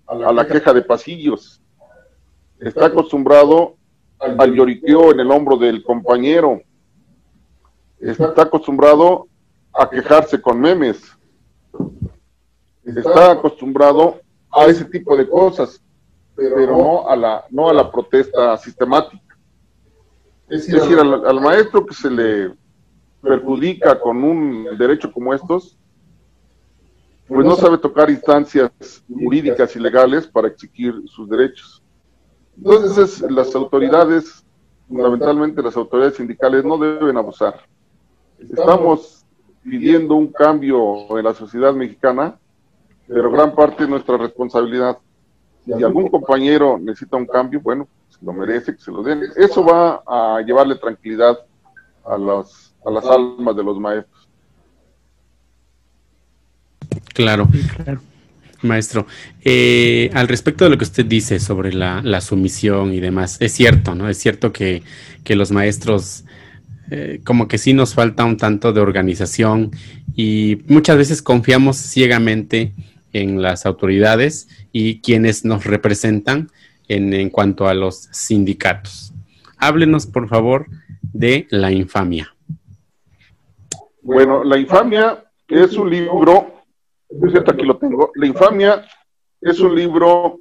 [0.06, 1.60] a la queja de pasillos.
[2.60, 3.76] está acostumbrado
[4.18, 6.60] al lloriqueo en el hombro del compañero,
[8.00, 9.28] está acostumbrado
[9.72, 11.17] a quejarse con memes,
[12.96, 14.20] está acostumbrado
[14.50, 15.82] a ese tipo de cosas,
[16.34, 19.36] pero no a la, no a la protesta sistemática.
[20.48, 22.54] Es decir, al, maestro que se le
[23.20, 25.76] perjudica con un derecho como estos,
[27.26, 28.70] pues no sabe tocar instancias
[29.06, 31.82] jurídicas y legales para exigir sus derechos.
[32.56, 34.44] Entonces, las autoridades,
[34.88, 37.60] fundamentalmente las autoridades sindicales, no deben abusar.
[38.38, 39.26] Estamos
[39.62, 42.38] pidiendo un cambio en la sociedad mexicana,
[43.08, 44.98] pero gran parte de nuestra responsabilidad.
[45.64, 47.88] Si algún compañero necesita un cambio, bueno,
[48.22, 49.22] lo merece, que se lo den.
[49.36, 51.38] Eso va a llevarle tranquilidad
[52.04, 54.28] a, las a las almas de los maestros.
[57.14, 57.48] Claro.
[58.62, 59.06] Maestro,
[59.44, 63.94] eh, al respecto de lo que usted dice sobre la, sumisión y demás, es cierto,
[63.94, 64.08] ¿no?
[64.08, 64.82] Es cierto que,
[65.28, 66.24] los maestros
[66.90, 69.70] eh, como que sí nos falta un tanto de organización
[70.16, 72.72] y muchas veces confiamos ciegamente
[73.12, 76.50] en las autoridades y quienes nos representan
[76.88, 79.12] en, cuanto a los sindicatos.
[79.58, 80.66] Háblenos, por favor,
[81.12, 82.34] de La infamia.
[84.02, 86.64] Bueno, La infamia es un libro,
[87.46, 88.84] aquí lo tengo, La infamia
[89.40, 90.40] es un libro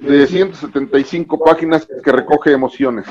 [0.00, 3.06] de 175 páginas que recoge emociones.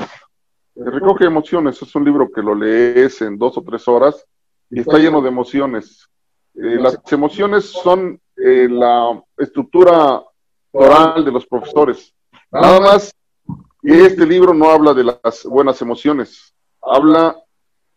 [0.76, 4.26] recoge emociones, es un libro que lo lees en dos o tres horas
[4.70, 6.08] y está lleno de emociones.
[6.56, 10.24] Eh, las emociones son eh, la estructura
[10.72, 12.14] oral de los profesores.
[12.52, 13.14] Nada más,
[13.84, 17.36] este libro no habla de las buenas emociones, habla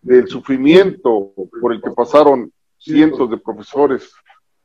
[0.01, 4.13] del sufrimiento por el que pasaron cientos de profesores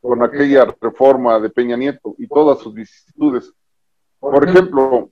[0.02, 3.54] con aquella reforma de Peña Nieto y todas sus vicisitudes.
[4.20, 5.10] Por ejemplo,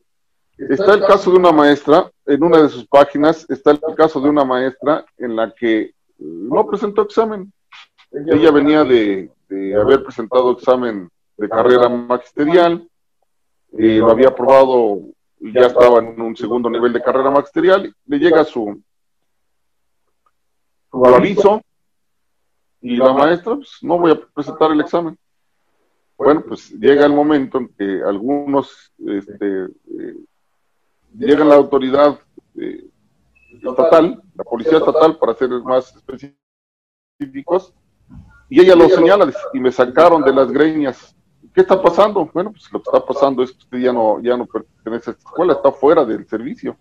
[0.57, 4.29] está el caso de una maestra, en una de sus páginas está el caso de
[4.29, 7.51] una maestra en la que no presentó examen.
[8.25, 9.31] Ella venía de,
[9.79, 12.89] haber presentado examen de carrera magisterial,
[13.77, 15.01] eh, lo había aprobado
[15.39, 18.81] y ya estaba en un segundo nivel de carrera magisterial, le llega su,
[20.89, 21.61] su aviso
[22.81, 25.17] y la maestra, pues no voy a presentar el examen.
[26.17, 30.15] Bueno, pues llega el momento en que algunos, este, eh,
[31.15, 32.19] llega la autoridad
[32.55, 32.89] eh,
[33.61, 37.73] estatal, la policía estatal, para ser más específicos,
[38.49, 41.17] y ella lo señala y me sacaron de las greñas
[41.57, 42.29] ¿Qué está pasando?
[42.31, 45.13] Bueno, pues lo que está pasando es que usted ya no, ya no pertenece a
[45.13, 46.77] esta escuela, está fuera del servicio.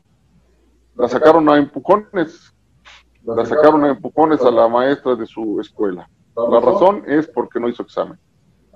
[0.95, 2.55] La sacaron a empujones,
[3.25, 6.07] la sacaron a empujones a la maestra de su escuela.
[6.37, 8.19] La razón es porque no hizo examen.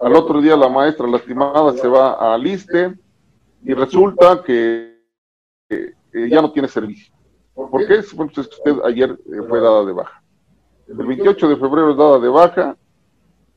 [0.01, 2.99] Al otro día la maestra lastimada se va a liste
[3.63, 5.03] y resulta que
[6.31, 7.13] ya no tiene servicio.
[7.55, 8.01] ¿Por qué?
[8.15, 10.23] Bueno, pues es que usted ayer eh, fue dada de baja.
[10.89, 12.77] El 28 de febrero es dada de baja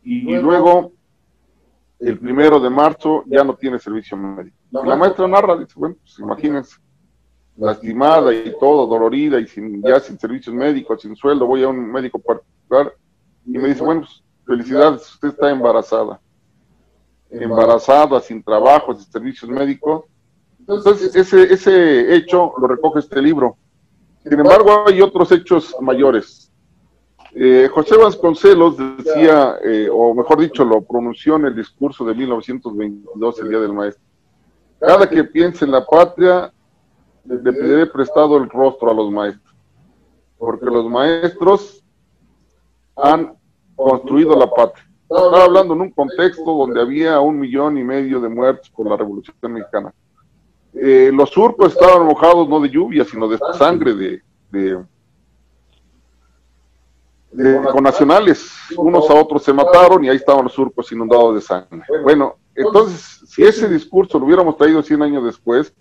[0.03, 0.91] y luego
[2.05, 4.57] el primero de marzo ya no tiene servicio médico.
[4.71, 6.77] la maestra narra, dice, bueno, pues imagínense,
[7.55, 11.91] lastimada y todo, dolorida y sin, ya sin servicios médicos, sin sueldo, voy a un
[11.91, 12.93] médico particular
[13.45, 16.19] y me dice, bueno, pues felicidades, usted está embarazada.
[17.29, 20.03] Embarazada, sin trabajo, sin servicios médicos.
[20.59, 23.57] Entonces, ese, ese hecho lo recoge este libro.
[24.23, 26.42] Sin embargo, hay otros hechos mayores.
[27.36, 33.39] Eh, José Vasconcelos decía, eh, o mejor dicho, lo pronunció en el discurso de 1922,
[33.39, 34.04] el Día del Maestro.
[34.80, 36.54] Cada que piense en la patria,
[37.26, 39.56] le pediré prestado el rostro a los maestros,
[40.38, 41.84] porque los maestros
[42.96, 43.34] han
[43.76, 44.88] construido la patria.
[45.10, 48.98] Estaba hablando en un contexto donde había un millón y medio de muertos por la
[48.98, 49.93] Revolución Mexicana.
[50.74, 54.84] Eh, los surcos estaban mojados no de lluvia, sino de sangre de, de
[57.72, 61.82] con nacionales, unos a otros se mataron y ahí estaban los surcos inundados de sangre.
[62.04, 65.74] Bueno, entonces, si ese discurso lo hubiéramos traído 100 años después,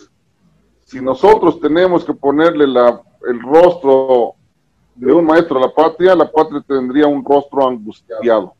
[0.86, 4.34] si nosotros tenemos que ponerle la, el rostro
[4.94, 8.54] de un maestro a la patria, la patria tendría un rostro angustiado.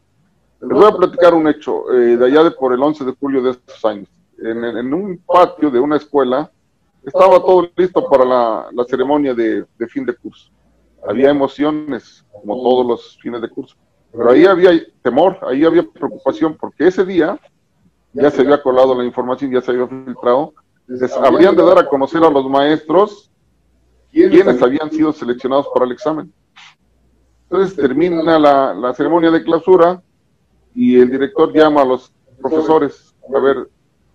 [0.61, 3.43] Les voy a platicar un hecho eh, de allá de por el 11 de julio
[3.43, 4.09] de estos años.
[4.39, 6.51] En, en un patio de una escuela
[7.05, 10.51] estaba todo listo para la, la ceremonia de, de fin de curso
[11.07, 13.77] había emociones, como todos los fines de curso.
[14.13, 14.71] Pero ahí había
[15.03, 17.39] temor, ahí había preocupación, porque ese día
[18.13, 20.55] ya se había colado la información, ya se había filtrado.
[20.87, 23.31] Les habrían de dar a conocer a los maestros
[24.11, 26.33] quiénes habían sido seleccionados para el examen.
[27.45, 30.03] Entonces termina la, la ceremonia de clausura
[30.75, 33.69] y el director llama a los profesores, a ver,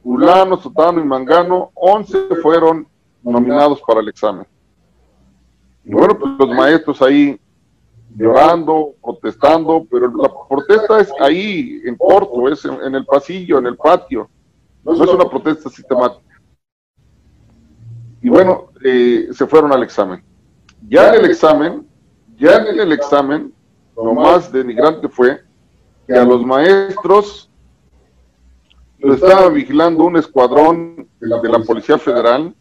[0.03, 2.87] fulano, sotano y mangano, 11 fueron
[3.23, 4.45] nominados para el examen.
[5.89, 7.39] Bueno, pues los maestros ahí
[8.15, 13.77] llorando, protestando, pero la protesta es ahí, en corto, es en, el pasillo, en el
[13.77, 14.29] patio,
[14.83, 16.41] no es una protesta sistemática.
[18.21, 20.23] Y bueno, eh, se fueron al examen.
[20.89, 21.87] Ya en el examen,
[22.37, 23.53] ya en el examen,
[23.95, 25.41] lo más denigrante fue
[26.05, 27.49] que a los maestros
[28.99, 32.53] lo estaba vigilando un escuadrón de la Policía Federal,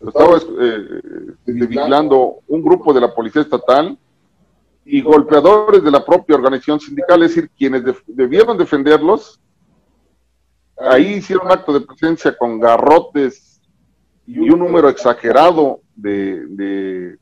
[0.00, 1.00] lo estaba eh,
[1.46, 3.98] vigilando un grupo de la Policía Estatal
[4.84, 9.40] y golpeadores de la propia organización sindical, es decir, quienes debieron defenderlos,
[10.78, 13.60] ahí hicieron acto de presencia con garrotes
[14.26, 17.18] y un número exagerado de, de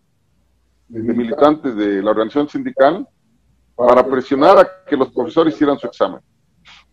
[0.89, 3.09] militantes de la organización sindical
[3.75, 6.21] para presionar a que los profesores hicieran su examen.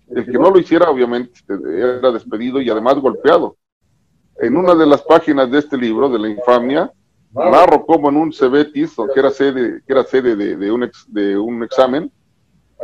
[0.09, 3.57] El que no lo hiciera, obviamente, era despedido y además golpeado.
[4.43, 6.91] En una de las páginas de este libro, de la infamia,
[7.33, 11.63] narro como en un Cebetis, que era sede, que era sede de, un de un
[11.63, 12.11] examen,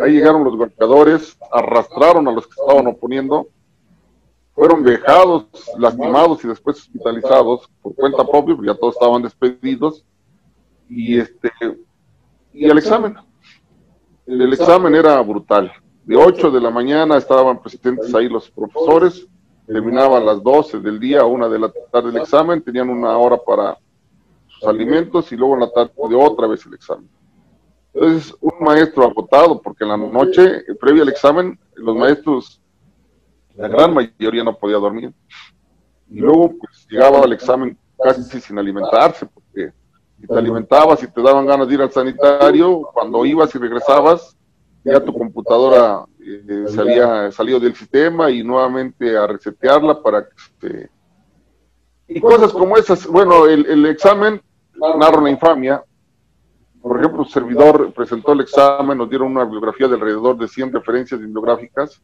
[0.01, 3.49] ahí llegaron los golpeadores, arrastraron a los que estaban oponiendo,
[4.55, 5.47] fueron vejados,
[5.77, 10.05] lastimados y después hospitalizados por cuenta propia, porque ya todos estaban despedidos,
[10.87, 11.51] y este
[12.53, 13.17] y el examen.
[14.25, 15.73] El examen era brutal.
[16.05, 19.27] De 8 de la mañana estaban presentes ahí los profesores,
[19.71, 23.37] terminaban a las 12 del día, una de la tarde el examen, tenían una hora
[23.37, 23.77] para
[24.47, 27.07] sus alimentos y luego en la tarde de otra vez el examen.
[27.93, 32.59] Entonces, un maestro agotado, porque en la noche, previa al examen, los maestros,
[33.55, 35.13] la gran mayoría no podía dormir.
[36.09, 39.71] Y luego pues, llegaba al examen casi sin alimentarse, porque
[40.21, 44.35] y te alimentabas y te daban ganas de ir al sanitario, cuando ibas y regresabas,
[44.91, 50.89] ya tu computadora eh, salido del sistema y nuevamente a resetearla para que este,
[52.09, 53.05] y cosas como esas.
[53.05, 54.41] Bueno, el, examen
[54.97, 55.83] narra una infamia.
[56.81, 60.73] Por ejemplo, un servidor presentó el examen, nos dieron una bibliografía de alrededor de 100
[60.73, 62.01] referencias bibliográficas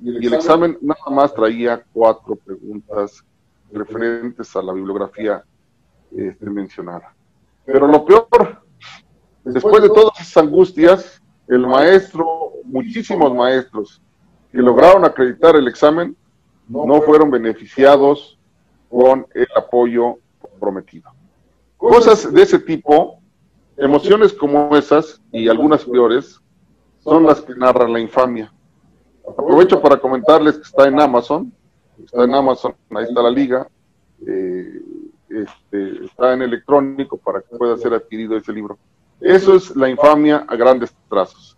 [0.00, 3.24] y el examen nada más traía cuatro preguntas
[3.72, 5.42] referentes a la bibliografía
[6.14, 7.14] este, mencionada.
[7.64, 8.62] Pero lo peor,
[9.42, 14.00] después de todas esas angustias, el maestro, muchísimos maestros
[14.50, 16.16] que lograron acreditar el examen,
[16.68, 18.38] no fueron beneficiados
[18.88, 20.18] con el apoyo
[20.58, 21.10] prometido.
[21.76, 23.18] Cosas de ese tipo,
[23.76, 26.40] emociones como esas y algunas peores,
[27.00, 28.52] son las que narran la infamia.
[29.28, 31.52] Aprovecho para comentarles que está en Amazon,
[32.02, 33.68] está en Amazon, ahí está la liga,
[34.26, 34.82] eh,
[35.28, 38.78] este, está en electrónico para que pueda ser adquirido ese libro.
[39.20, 41.56] Eso es la infamia a grandes trazos.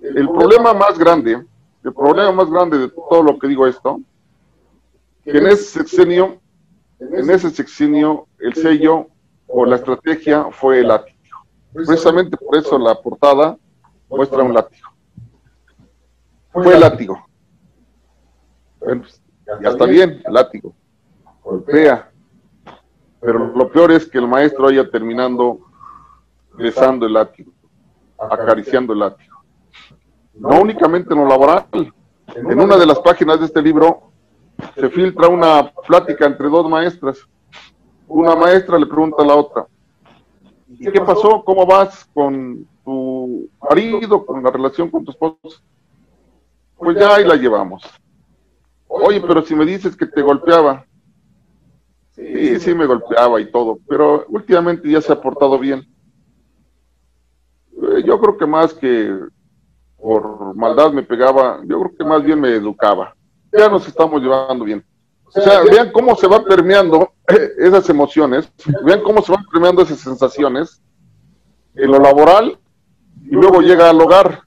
[0.00, 1.44] El problema más grande,
[1.84, 4.00] el problema más grande de todo lo que digo esto,
[5.24, 6.40] en ese sexenio,
[6.98, 9.06] en ese sexenio, el sello
[9.46, 11.18] o la estrategia fue el látigo.
[11.72, 13.56] Precisamente por eso la portada
[14.08, 14.88] muestra un látigo.
[16.52, 17.26] Fue el látigo.
[18.80, 19.04] Bueno,
[19.46, 20.74] ya está bien, látigo.
[21.42, 22.10] Golpea,
[23.20, 25.60] pero lo peor es que el maestro haya terminando
[26.54, 27.52] besando el látigo,
[28.18, 29.42] acariciando el látigo.
[30.34, 31.66] No únicamente en lo laboral.
[32.34, 34.12] En una de las páginas de este libro
[34.74, 37.18] se filtra una plática entre dos maestras.
[38.08, 39.66] Una maestra le pregunta a la otra,
[40.68, 41.42] ¿y qué pasó?
[41.44, 45.62] ¿Cómo vas con tu marido, con la relación con tu esposo?
[46.76, 47.82] Pues ya ahí la llevamos.
[48.88, 50.84] Oye, pero si me dices que te golpeaba,
[52.14, 55.86] Sí, sí me golpeaba y todo, pero últimamente ya se ha portado bien.
[57.92, 59.18] Eh, yo creo que más que
[59.96, 63.14] por maldad me pegaba, yo creo que más bien me educaba.
[63.52, 64.84] Ya nos estamos llevando bien.
[65.26, 67.12] O sea, vean cómo se va permeando
[67.58, 68.52] esas emociones,
[68.84, 70.82] vean cómo se van permeando esas sensaciones
[71.74, 72.58] en lo laboral
[73.24, 74.42] y luego llega al hogar.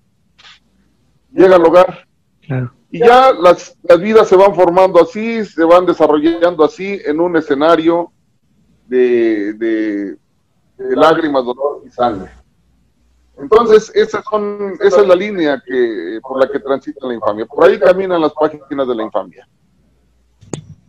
[1.31, 2.07] Llega al hogar.
[2.41, 2.71] Claro.
[2.91, 7.35] Y ya las, las, vidas se van formando así, se van desarrollando así en un
[7.35, 8.11] escenario
[8.87, 10.17] de, de,
[10.77, 12.31] lágrimas, dolor y sangre.
[13.37, 17.45] Entonces, esas son, esa es la línea que, por la que transita la infamia.
[17.45, 19.47] Por ahí caminan las páginas de la infamia.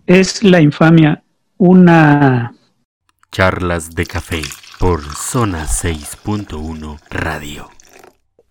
[0.06, 1.22] Es la infamia
[1.58, 2.54] una...
[3.32, 4.42] Charlas de café
[4.78, 7.68] por Zona 6.1 Radio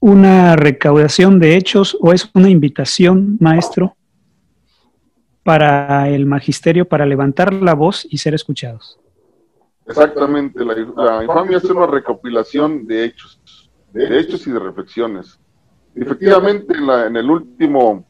[0.05, 3.97] una recaudación de hechos o es una invitación, maestro,
[5.41, 8.99] para el magisterio para levantar la voz y ser escuchados.
[9.87, 13.41] Exactamente, la, infamia es una recopilación de hechos,
[13.95, 15.39] de hechos y de reflexiones.
[15.95, 18.05] Efectivamente, en, el último,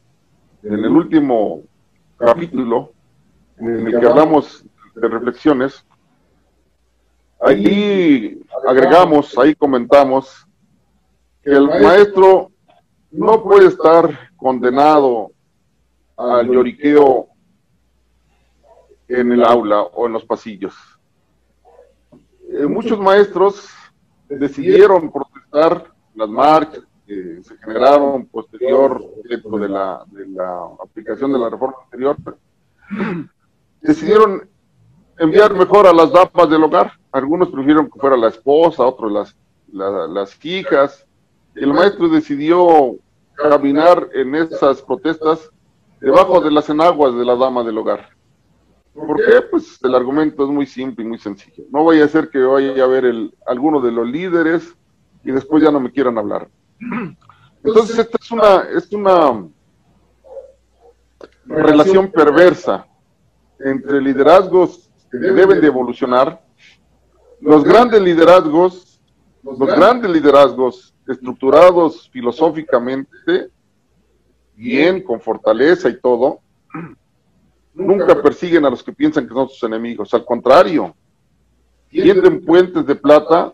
[0.64, 1.62] en el último
[2.18, 2.92] capítulo
[3.58, 4.64] en el que hablamos
[4.96, 5.86] de reflexiones,
[7.40, 10.44] ahí agregamos, ahí comentamos
[11.44, 12.50] que el maestro
[13.12, 15.30] no puede estar condenado
[16.16, 17.28] al lloriqueo
[19.06, 20.74] en el aula o en los pasillos.
[22.50, 23.68] Eh, muchos maestros
[24.28, 25.12] decidieron
[26.14, 31.76] las marchas que se generaron posterior dentro de la, de la aplicación de la reforma
[31.84, 32.16] anterior,
[33.80, 34.48] decidieron
[35.18, 36.92] enviar mejor a las damas del hogar.
[37.12, 39.36] Algunos prefirieron que fuera la esposa, otros las,
[39.72, 41.06] las hijas.
[41.54, 42.96] El maestro decidió
[43.36, 45.50] caminar en esas protestas
[46.00, 48.10] debajo de las enaguas de la dama del hogar.
[48.94, 49.42] ¿Por qué?
[49.50, 51.64] Pues el argumento es muy simple y muy sencillo.
[51.70, 54.74] No vaya a ser que vaya a ver el, alguno de los líderes
[55.26, 56.48] y después ya no me quieran hablar.
[57.64, 59.48] Entonces, esta es una, es una
[61.46, 62.86] relación perversa
[63.58, 66.40] entre liderazgos que deben de evolucionar.
[67.40, 69.00] Los grandes liderazgos,
[69.42, 73.50] los grandes liderazgos estructurados filosóficamente,
[74.54, 76.38] bien, con fortaleza y todo,
[77.74, 80.14] nunca persiguen a los que piensan que son sus enemigos.
[80.14, 80.94] Al contrario,
[81.88, 83.52] tienden puentes de plata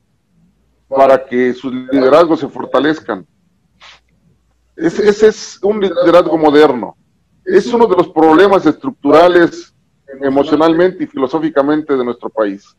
[0.96, 3.26] para que sus liderazgos se fortalezcan.
[4.76, 6.96] Ese, es un liderazgo moderno.
[7.44, 9.74] Es uno de los problemas estructurales
[10.20, 12.76] emocionalmente y filosóficamente de nuestro país.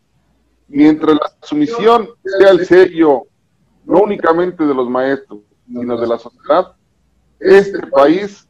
[0.68, 3.24] Mientras la sumisión sea el sello
[3.86, 6.74] no únicamente de los maestros, sino de la sociedad,
[7.40, 8.48] este país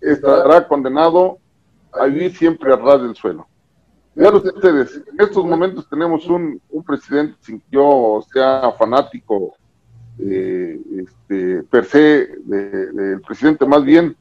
[0.00, 1.38] estará condenado
[1.92, 3.46] a vivir siempre a ras del suelo.
[4.16, 9.54] En estos momentos tenemos un, presidente sin que yo sea fanático
[10.18, 14.16] eh, este, per se del presidente, más bien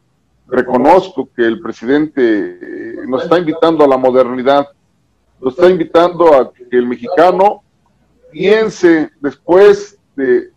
[0.48, 4.68] reconozco que el presidente eh, nos está invitando a la modernidad,
[5.40, 7.64] nos está invitando a que el mexicano
[8.32, 10.52] piense después de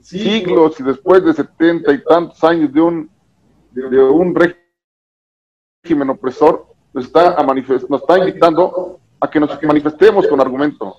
[0.00, 3.10] siglos y después de setenta y tantos años de un,
[3.70, 4.34] de un
[5.84, 6.67] régimen opresor,
[6.98, 10.96] nos está, a nos está invitando a que nos manifestemos con argumento,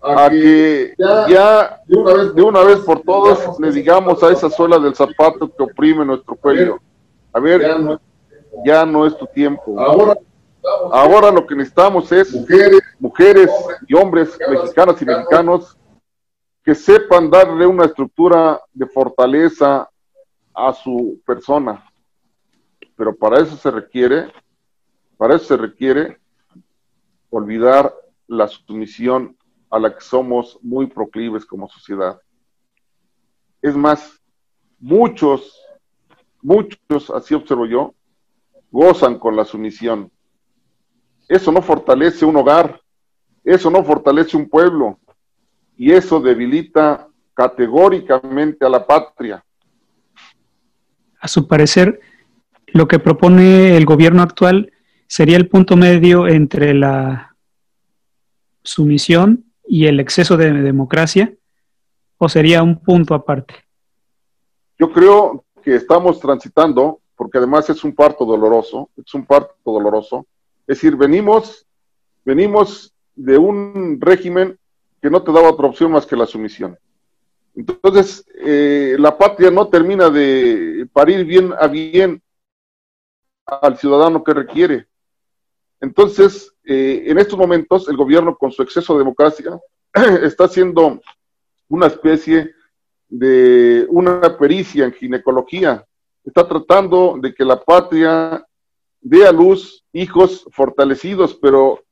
[0.00, 5.50] a que ya de una vez por todas le digamos a esa suela del zapato
[5.54, 6.78] que oprime nuestro cuello,
[7.32, 7.98] a ver,
[8.64, 9.78] ya no es tu tiempo.
[10.92, 13.50] Ahora lo que necesitamos es mujeres, mujeres
[13.86, 15.76] y hombres mexicanas y mexicanos
[16.64, 19.88] que sepan darle una estructura de fortaleza
[20.54, 21.84] a su persona.
[22.96, 24.30] Pero para eso se requiere
[25.18, 26.18] para eso se requiere
[27.28, 27.92] olvidar
[28.28, 29.36] la sumisión
[29.68, 32.18] a la que somos muy proclives como sociedad.
[33.60, 34.22] Es más,
[34.78, 35.60] muchos,
[36.40, 37.94] muchos, así observo yo,
[38.70, 40.10] gozan con la sumisión.
[41.28, 42.80] Eso no fortalece un hogar,
[43.44, 44.98] eso no fortalece un pueblo
[45.76, 49.44] y eso debilita categóricamente a la patria.
[51.20, 52.00] A su parecer,
[52.68, 54.72] lo que propone el gobierno actual
[55.08, 57.34] sería el punto medio entre la
[58.62, 61.34] sumisión y el exceso de democracia
[62.18, 63.54] o sería un punto aparte?
[64.78, 70.26] Yo creo que estamos transitando, porque además es un parto doloroso, es un parto doloroso,
[70.66, 71.66] es decir, venimos,
[72.24, 74.58] venimos de un régimen
[75.00, 76.78] que no te daba otra opción más que la sumisión.
[77.54, 82.22] Entonces, eh, la patria no termina de parir bien a bien
[83.46, 84.87] al ciudadano que requiere.
[85.80, 89.58] Entonces, eh, en estos momentos, el gobierno, con su exceso de democracia,
[90.22, 91.00] está haciendo
[91.68, 92.54] una especie
[93.08, 95.84] de una pericia en ginecología.
[96.24, 98.44] Está tratando de que la patria
[99.00, 101.82] dé a luz hijos fortalecidos, pero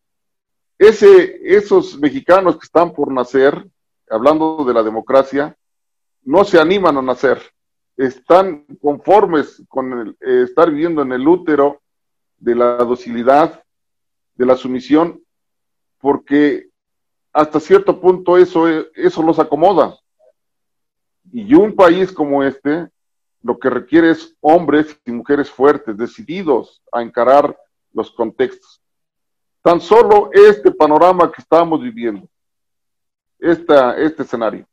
[0.79, 3.67] ese, esos mexicanos que están por nacer,
[4.11, 5.57] hablando de la democracia,
[6.23, 7.41] no se animan a nacer.
[7.97, 11.81] Están conformes con eh, estar viviendo en el útero
[12.37, 13.63] de la docilidad,
[14.37, 15.21] de la sumisión,
[15.99, 16.69] porque
[17.33, 19.99] hasta cierto punto eso, eso los acomoda.
[21.33, 22.89] Y un país como este
[23.47, 27.57] lo que requiere es hombres y mujeres fuertes, decididos a encarar
[27.93, 28.83] los contextos.
[29.63, 32.29] Tan solo este panorama que estamos viviendo,
[33.39, 34.67] esta, este escenario,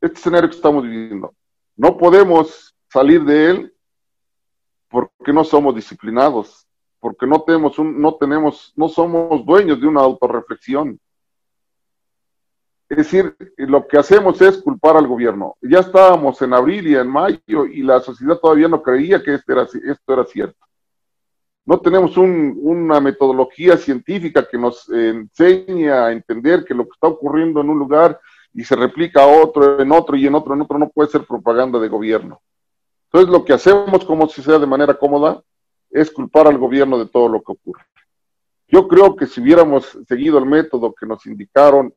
[0.00, 1.32] este escenario que estamos viviendo,
[1.76, 3.74] no podemos salir de él
[4.88, 6.66] porque no somos disciplinados,
[7.02, 11.00] porque no tenemos, un, no tenemos, no somos dueños de una autorreflexión.
[12.88, 15.56] Es decir, lo que hacemos es culpar al gobierno.
[15.60, 19.52] Ya estábamos en abril y en mayo y la sociedad todavía no creía que esto
[19.52, 20.64] era, esto era cierto.
[21.64, 27.62] no tenemos una metodología científica que nos enseñe a entender que lo que está ocurriendo
[27.62, 28.20] en un lugar
[28.54, 31.26] y se replica a otro, en otro y en otro, en otro, no puede ser
[31.26, 32.40] propaganda de gobierno.
[33.06, 35.42] Entonces lo que hacemos como sea de manera cómoda
[35.92, 37.84] es culpar al gobierno de todo lo que ocurre.
[38.66, 41.94] Yo creo que si hubiéramos seguido el método que nos indicaron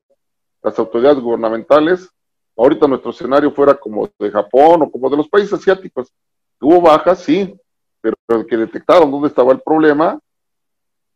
[0.62, 2.10] las autoridades gubernamentales,
[2.58, 6.14] ahorita nuestro escenario fuera como de Japón o como de los países asiáticos.
[6.60, 7.56] Hubo bajas, sí,
[8.02, 10.20] pero que detectaron dónde estaba el problema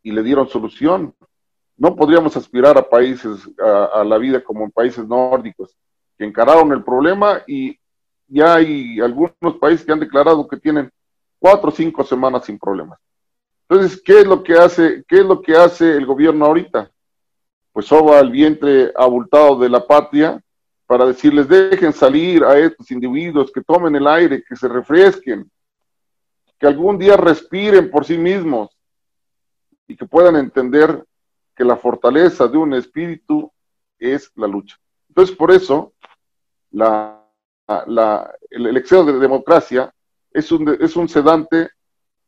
[0.01, 1.13] y le dieron solución.
[1.75, 5.75] No podríamos aspirar a países, a, la vida como en países nórdicos,
[6.17, 7.77] que encararon el problema y
[8.27, 10.89] ya hay algunos países que han declarado que tienen
[11.39, 12.99] cuatro o cinco semanas sin problemas.
[13.67, 16.91] Entonces, ¿qué es lo que hace, qué es lo que hace el gobierno ahorita?
[17.71, 20.41] Pues soba el vientre abultado de la patria
[20.85, 25.49] para decirles dejen salir a estos individuos, que tomen el aire, que se refresquen,
[26.57, 28.75] que algún día respiren por sí mismos
[29.87, 31.05] y que puedan entender
[31.55, 33.51] que la fortaleza de un espíritu
[33.99, 34.77] es la lucha.
[35.09, 35.93] Entonces, por eso,
[36.71, 37.23] la,
[38.49, 39.93] el, exceso de democracia
[40.31, 41.69] es un, es un sedante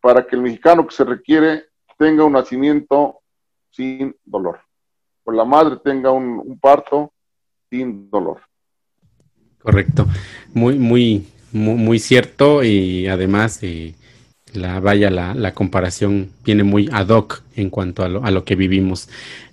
[0.02, 1.66] para que el mexicano que se requiere
[1.98, 3.20] tenga un nacimiento
[3.70, 4.60] sin dolor,
[5.24, 7.14] o la madre tenga un, parto
[7.70, 8.42] sin dolor.
[9.60, 10.08] Correcto,
[10.54, 13.94] muy, muy, muy, cierto y además eh,
[14.54, 18.44] la vaya la, la, comparación viene muy ad hoc en cuanto a lo, a lo
[18.44, 19.08] que vivimos.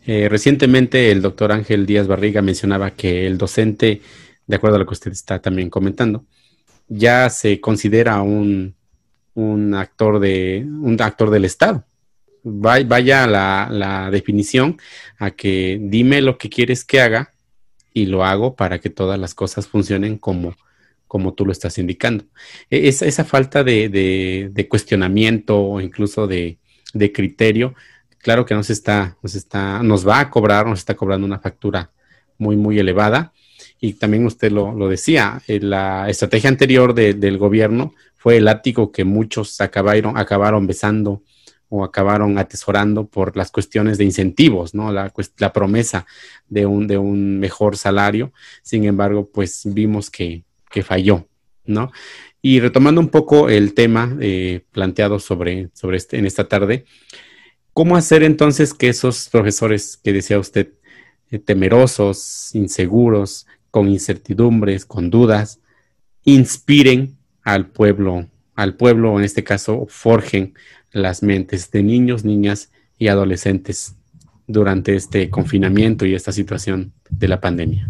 [0.07, 4.01] Eh, recientemente el doctor Ángel Díaz Barriga mencionaba que el docente,
[4.47, 6.25] de acuerdo a lo que usted está también comentando,
[6.89, 8.75] ya se considera un,
[9.35, 11.85] un actor de un actor del Estado.
[12.43, 14.79] Vaya la, la definición
[15.19, 17.35] a que dime lo que quieres que haga
[17.93, 20.55] y lo hago para que todas las cosas funcionen como,
[21.09, 22.25] como tú lo estás indicando.
[22.71, 26.59] E, esa, esa falta de, cuestionamiento o incluso de,
[27.13, 27.75] criterio,
[28.19, 31.91] claro que nos está, nos está, nos va a cobrar, nos está cobrando una factura
[32.37, 33.33] muy, muy elevada.
[33.81, 39.05] Y también usted lo, decía, eh, la estrategia anterior del gobierno fue el ático que
[39.05, 41.23] muchos acabaron, acabaron besando
[41.69, 44.91] o acabaron atesorando por las cuestiones de incentivos, ¿no?
[44.91, 46.07] La, la promesa
[46.49, 48.33] de un, de un mejor salario.
[48.63, 51.29] Sin embargo, pues vimos que, que falló,
[51.65, 51.93] ¿no?
[52.41, 56.85] Y retomando un poco el tema eh, planteado sobre, sobre este, en esta tarde,
[57.73, 60.73] ¿cómo hacer entonces que esos profesores que decía usted,
[61.31, 63.47] eh, temerosos, inseguros,
[63.79, 65.61] con incertidumbres, con dudas,
[66.25, 68.27] inspiren al pueblo,
[68.57, 70.55] al pueblo, en este caso, forjen
[70.91, 73.95] las mentes de niños, niñas y adolescentes
[74.49, 77.89] durante este confinamiento y esta situación de la pandemia?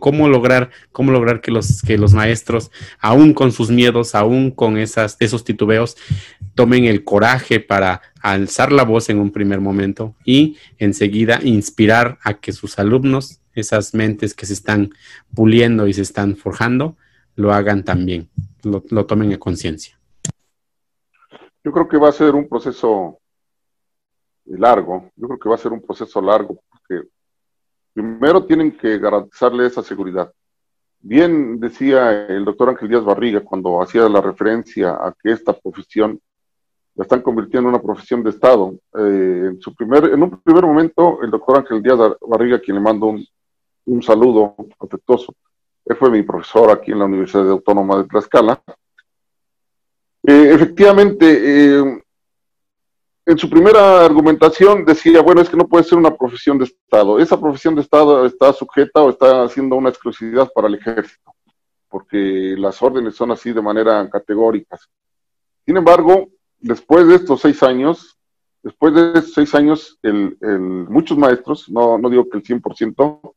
[0.00, 4.78] Cómo, lograr, cómo lograr que los, que los maestros, aún con sus miedos, aún con
[4.78, 5.96] esas, esos titubeos,
[6.54, 12.34] tomen el coraje para alzar la voz en un primer momento y enseguida inspirar a
[12.34, 14.90] que sus alumnos, esas mentes que se están
[15.34, 16.96] puliendo y se están forjando,
[17.36, 18.30] lo hagan también,
[18.62, 19.98] lo, lo tomen en conciencia.
[21.62, 23.18] Yo creo que va a ser un proceso
[24.46, 27.08] largo, yo creo que va a ser un proceso largo, porque
[27.94, 30.32] primero tienen que garantizarle esa seguridad.
[31.00, 36.20] Bien decía el doctor Ángel Díaz Barriga cuando hacía la referencia a que esta profesión
[36.94, 38.74] la están convirtiendo en una profesión de Estado.
[38.96, 42.82] Eh, en, su primer, en un primer momento, el doctor Ángel Díaz Barriga, quien le
[42.82, 43.14] mando
[43.86, 45.34] un, saludo afectuoso,
[45.84, 48.62] él fue mi profesor aquí en la Universidad Autónoma de Tlaxcala.
[50.26, 51.26] Eh, efectivamente,
[51.78, 52.03] eh,
[53.26, 57.18] en su primera argumentación decía, bueno, es que no puede ser una profesión de Estado.
[57.18, 61.32] Esa profesión de Estado está sujeta o está haciendo una exclusividad para el ejército,
[61.88, 64.88] porque las órdenes son así de manera categóricas.
[65.64, 66.28] Sin embargo,
[66.60, 68.18] después de estos seis años,
[68.62, 70.36] después de estos seis años, el,
[70.90, 73.34] muchos maestros, no, no digo que el 100%,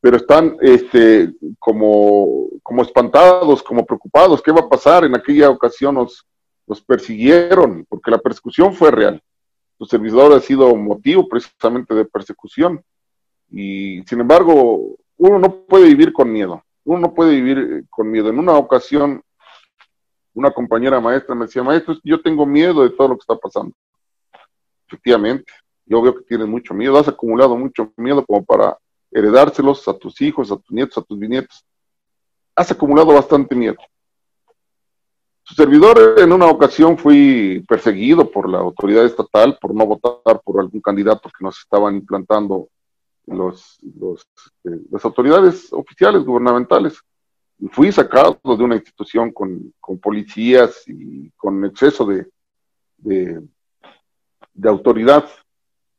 [0.00, 4.42] pero están este, como, como espantados, como preocupados.
[4.42, 5.04] ¿Qué va a pasar?
[5.04, 6.26] En aquella ocasión nos,
[6.70, 9.20] los persiguieron, porque la persecución fue real.
[9.76, 12.80] Su servidor ha sido motivo precisamente de persecución.
[13.50, 16.62] Y sin embargo, uno no puede vivir con miedo.
[16.84, 18.30] Uno no puede vivir eh, con miedo.
[18.30, 19.20] En una ocasión,
[20.32, 23.74] una compañera maestra me decía, maestro, yo tengo miedo de todo lo que está pasando.
[24.86, 25.52] Efectivamente,
[25.86, 28.78] yo veo que tienes mucho miedo, has acumulado mucho miedo como para
[29.10, 31.66] heredárselos a tus hijos, a tus nietos, a tus bisnietos.
[32.54, 33.76] Has acumulado bastante miedo.
[35.50, 40.60] Su servidor en una ocasión fui perseguido por la autoridad estatal por no votar por
[40.60, 42.68] algún candidato que nos estaban implantando
[43.26, 47.00] los, este, las autoridades oficiales gubernamentales.
[47.72, 52.28] Fui sacado de una institución con, policías y con exceso de,
[52.98, 53.42] de,
[54.54, 55.28] de autoridad,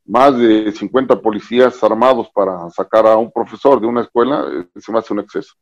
[0.05, 4.93] más de 50 policías armados para sacar a un profesor de una escuela, eh, se
[4.93, 5.55] me hace un exceso.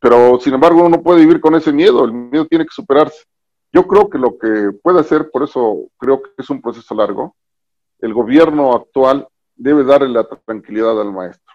[0.00, 3.24] Pero, sin embargo, uno no puede vivir con ese miedo, el miedo tiene que superarse.
[3.72, 7.34] Yo creo que lo que puede hacer, por eso creo que es un proceso largo,
[8.00, 11.54] el gobierno actual debe darle la tranquilidad al maestro.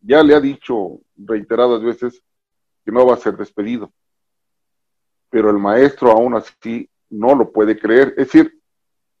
[0.00, 2.22] Ya le ha dicho reiteradas veces
[2.84, 3.92] que no va a ser despedido,
[5.28, 8.14] pero el maestro aún así no lo puede creer.
[8.16, 8.58] Es decir,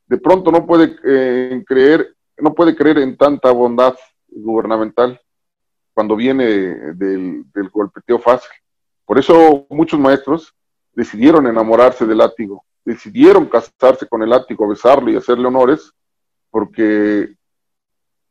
[0.06, 3.94] de pronto no puede eh, creer, no puede creer en tanta bondad
[4.28, 5.20] gubernamental
[6.00, 6.44] cuando viene
[6.94, 8.48] del, del golpeteo fácil.
[9.04, 10.54] Por eso muchos maestros
[10.94, 15.92] decidieron enamorarse del látigo, decidieron casarse con el látigo, besarlo y hacerle honores,
[16.48, 17.34] porque eh,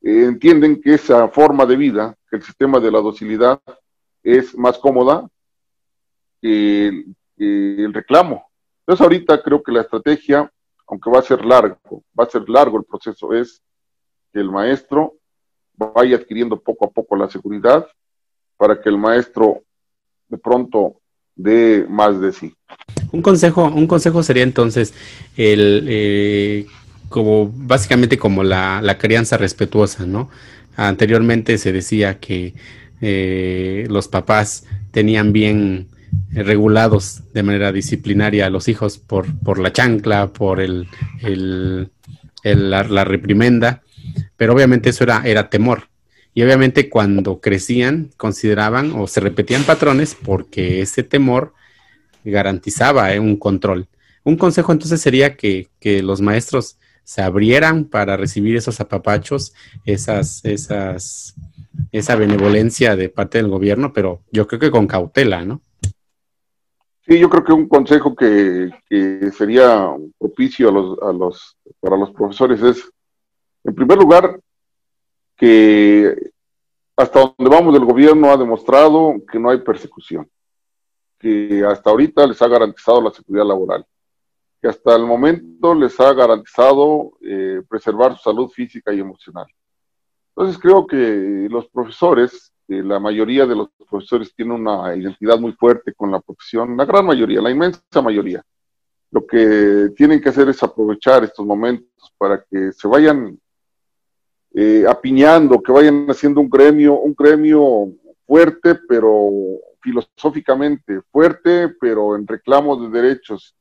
[0.01, 3.61] entienden que esa forma de vida, que el sistema de la docilidad
[4.23, 5.29] es más cómoda
[6.41, 8.49] que el, que el reclamo.
[8.79, 10.51] Entonces ahorita creo que la estrategia,
[10.87, 13.61] aunque va a ser largo, va a ser largo el proceso, es
[14.33, 15.18] que el maestro
[15.79, 17.87] vaya adquiriendo poco a poco la seguridad
[18.57, 19.63] para que el maestro
[20.27, 21.01] de pronto
[21.35, 22.53] dé más de sí.
[23.11, 24.93] Un consejo, un consejo sería entonces
[25.37, 26.65] el eh,
[27.07, 30.29] como básicamente como la, la, crianza respetuosa, ¿no?
[30.75, 32.53] Anteriormente se decía que
[33.01, 35.87] eh, los papás tenían bien
[36.31, 40.87] regulados de manera disciplinaria a los hijos por, por la chancla, por el,
[41.21, 41.89] el,
[42.43, 43.83] la, reprimenda,
[44.37, 45.89] pero obviamente eso era, era temor.
[46.33, 51.53] Y obviamente cuando crecían consideraban o se repetían patrones porque ese temor
[52.23, 53.87] garantizaba eh, un control.
[54.23, 59.53] Un consejo entonces sería que, que, los maestros se abrieran para recibir esos apapachos,
[59.85, 61.35] esas, esas,
[61.91, 65.61] esa benevolencia de parte del gobierno, pero yo creo que con cautela, ¿no?
[67.07, 69.89] Sí, yo creo que un consejo que, que sería
[70.19, 72.91] propicio a los, a los, para los profesores es,
[73.63, 74.39] en primer lugar,
[75.35, 76.31] que
[76.95, 80.29] hasta donde vamos del gobierno ha demostrado que no hay persecución
[81.19, 83.85] que hasta ahorita les ha garantizado la seguridad laboral,
[84.61, 89.45] que hasta el momento les ha garantizado eh, preservar su salud física y emocional.
[90.29, 95.51] Entonces creo que los profesores, eh, la mayoría de los profesores tienen una identidad muy
[95.51, 98.41] fuerte con la profesión, la gran mayoría, la inmensa mayoría.
[99.11, 103.37] Lo que tienen que hacer es aprovechar estos momentos para que se vayan
[104.53, 107.93] eh, apiñando, que vayan haciendo un gremio, un gremio
[108.25, 109.29] fuerte, pero
[109.81, 113.55] filosóficamente fuerte, pero en reclamos de derechos.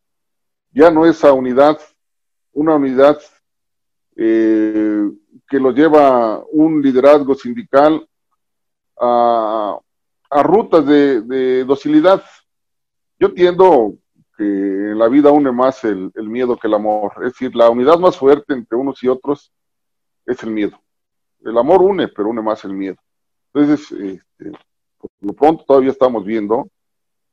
[0.73, 1.79] Ya no esa unidad,
[2.53, 3.19] una unidad
[4.17, 5.11] eh,
[5.49, 8.07] que lo lleva un liderazgo sindical
[9.01, 9.79] a,
[10.31, 12.23] a rutas de, de, docilidad.
[13.19, 13.95] Yo entiendo
[14.37, 17.13] que en la vida une más el, el miedo que el amor.
[17.19, 19.53] Es decir, la unidad más fuerte entre unos y otros
[20.29, 20.81] es el miedo.
[21.45, 22.97] El amor une, pero une más el miedo.
[23.53, 24.53] Entonces, este,
[24.99, 26.69] por lo pronto todavía estamos viendo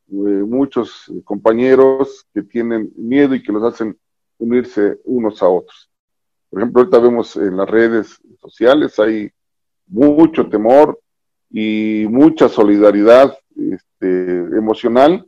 [0.08, 3.98] eh, muchos compañeros que tienen miedo y que los hacen
[4.38, 5.90] unirse unos a otros.
[6.50, 9.30] Por ejemplo, ahorita vemos en las redes sociales hay
[9.88, 11.00] mucho temor
[11.50, 15.28] y mucha solidaridad este, emocional.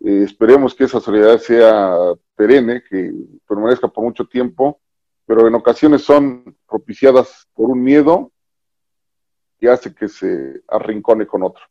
[0.00, 1.96] Eh, esperemos que esa solidaridad sea
[2.36, 3.12] perenne, que
[3.48, 4.80] permanezca por mucho tiempo,
[5.26, 8.32] pero en ocasiones son propiciadas por un miedo
[9.58, 11.62] que hace que se arrincone con otro.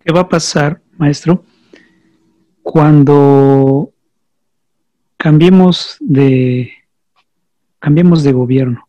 [0.00, 1.44] ¿Qué va a pasar, maestro,
[2.62, 3.92] cuando
[5.16, 6.72] cambiemos de
[7.78, 8.88] cambiemos de gobierno?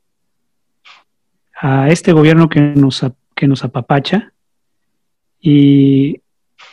[1.61, 3.05] A este gobierno que nos,
[3.35, 4.33] que nos apapacha
[5.39, 6.21] y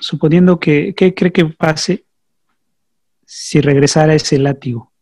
[0.01, 2.05] suponiendo que, ¿qué cree que pase
[3.25, 4.93] si regresara ese látigo?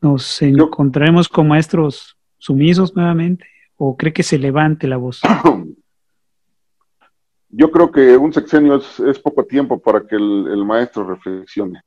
[0.00, 3.46] ¿Nos encontraremos con maestros sumisos nuevamente?
[3.76, 5.20] o cree que se levante la voz?
[7.48, 11.80] Yo creo que un sexenio es, poco tiempo para que el, maestro reflexione.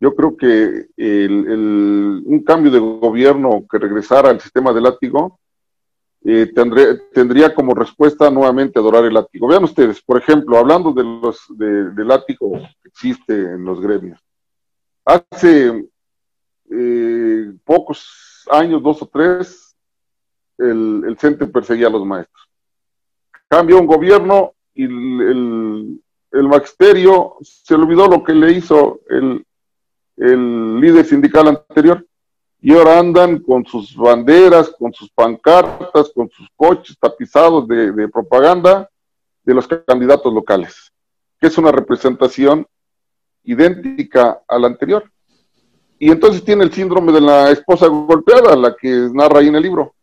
[0.00, 5.38] Yo creo que el, un cambio de gobierno que regresara al sistema de látigo
[6.24, 6.52] eh,
[7.12, 9.46] tendría como respuesta nuevamente adorar el látigo.
[9.46, 14.20] Vean ustedes, por ejemplo, hablando de los de, látigo que existe en los gremios.
[15.04, 15.88] Hace
[16.70, 19.76] eh, pocos años, dos o tres,
[20.58, 22.48] el, el CENTE perseguía a los maestros.
[23.48, 26.00] Cambió un gobierno y el,
[26.32, 29.44] magisterio se olvidó lo que le hizo el,
[30.16, 32.06] el líder sindical anterior
[32.60, 38.08] y ahora andan con sus banderas, con sus pancartas, con sus coches tapizados de, de,
[38.08, 38.90] propaganda
[39.44, 40.92] de los candidatos locales,
[41.40, 42.66] que es una representación
[43.44, 45.10] idéntica a la anterior.
[45.98, 49.62] Y entonces tiene el síndrome de la esposa golpeada, la que narra ahí en el
[49.62, 49.94] libro.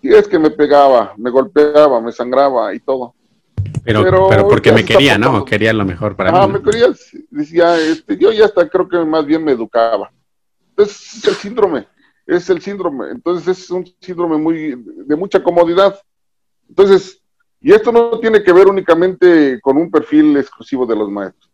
[0.00, 3.14] Y es que me pegaba, me golpeaba, me sangraba y todo.
[3.84, 5.44] Pero, pero, porque me quería, ¿no?
[5.44, 6.54] Quería lo mejor para ah, mí.
[6.54, 6.88] me quería,
[7.30, 10.10] decía, este, yo ya hasta creo que más bien me educaba.
[10.70, 11.86] Entonces es el síndrome,
[12.26, 13.10] es el síndrome.
[13.10, 14.74] Entonces es un síndrome muy
[15.06, 16.00] de mucha comodidad.
[16.68, 17.20] Entonces,
[17.60, 21.50] y esto no tiene que ver únicamente con un perfil exclusivo de los maestros.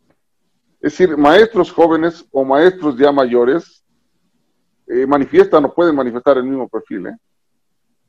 [0.81, 3.83] Es decir, maestros jóvenes o maestros ya mayores
[4.89, 7.17] eh, manifiestan o pueden manifestar el mismo perfil ¿eh?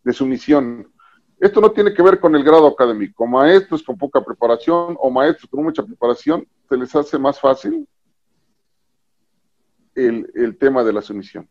[0.03, 0.91] de sumisión.
[1.39, 3.27] Esto no tiene que ver con el grado académico.
[3.27, 7.87] Maestros con poca preparación o maestros con mucha preparación, se les hace más fácil
[9.95, 11.49] el, el tema de la sumisión.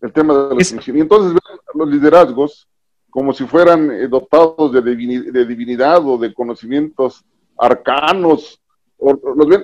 [0.00, 0.96] El tema de la sumisión.
[0.96, 1.38] Y entonces
[1.74, 2.68] los liderazgos
[3.12, 7.22] como si fueran eh, dotados de, de, divinidad o de conocimientos
[7.58, 8.58] arcanos.
[8.96, 9.14] O,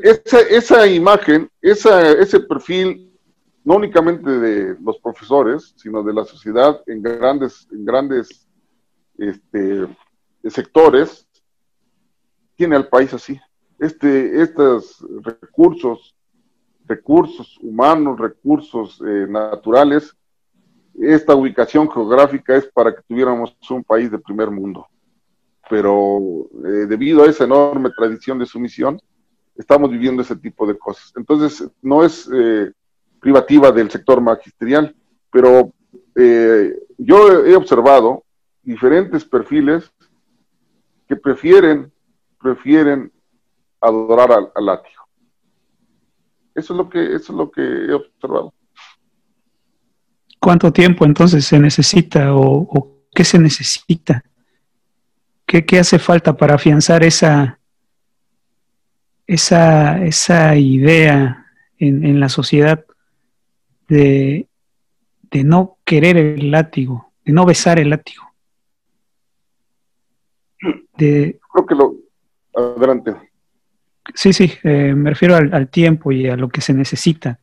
[0.02, 3.07] esa, esa, imagen, esa, ese perfil,
[3.68, 8.48] no únicamente de los profesores, sino de la sociedad en grandes, en grandes
[9.18, 9.86] este,
[10.44, 11.28] sectores,
[12.56, 13.38] tiene al país así.
[13.78, 16.16] Este, estos recursos,
[16.86, 20.16] recursos humanos, recursos eh, naturales,
[20.98, 24.86] esta ubicación geográfica es para que tuviéramos un país de primer mundo.
[25.68, 28.98] Pero eh, debido a esa enorme tradición de sumisión,
[29.54, 31.12] estamos viviendo ese tipo de cosas.
[31.16, 32.72] Entonces, no es eh,
[33.20, 34.94] privativa del sector magisterial,
[35.30, 35.72] pero
[36.14, 38.24] eh, yo he observado
[38.62, 39.90] diferentes perfiles
[41.06, 41.92] que prefieren,
[42.40, 43.12] prefieren
[43.80, 45.02] adorar al, al látigo.
[46.54, 48.52] Eso es lo que, eso es lo que he observado.
[50.40, 54.24] ¿Cuánto tiempo entonces se necesita o, qué se necesita?
[55.44, 57.58] ¿Qué, hace falta para afianzar esa,
[59.26, 61.46] esa, esa idea
[61.78, 62.84] en, la sociedad
[63.88, 64.46] de,
[65.44, 68.24] no querer el látigo, de no besar el látigo?
[70.96, 71.94] De, Creo que lo...
[72.54, 73.14] Adelante.
[74.14, 77.38] Sí, sí, eh, me refiero al, tiempo y a lo que se necesita.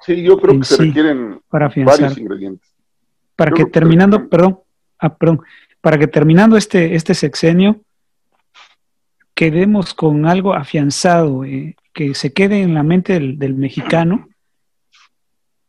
[0.00, 2.68] Sí, yo creo que se requieren varios ingredientes.
[3.34, 4.60] Para que terminando, perdón,
[4.98, 5.42] ah, perdón,
[5.80, 7.80] para que terminando este, este sexenio,
[9.34, 14.28] quedemos con algo afianzado, eh, que se quede en la mente del, mexicano,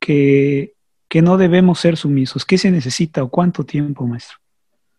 [0.07, 2.45] que, no debemos ser sumisos.
[2.45, 4.37] ¿Qué se necesita o cuánto tiempo, maestro?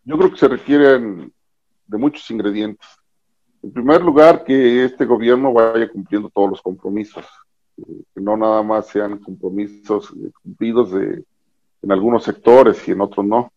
[0.03, 1.31] Yo creo que se requieren
[1.87, 2.87] de muchos ingredientes.
[3.63, 7.25] En primer lugar, que este gobierno vaya cumpliendo todos los compromisos
[8.13, 11.23] que no nada más sean compromisos cumplidos de,
[11.81, 13.53] en algunos sectores y en otros no.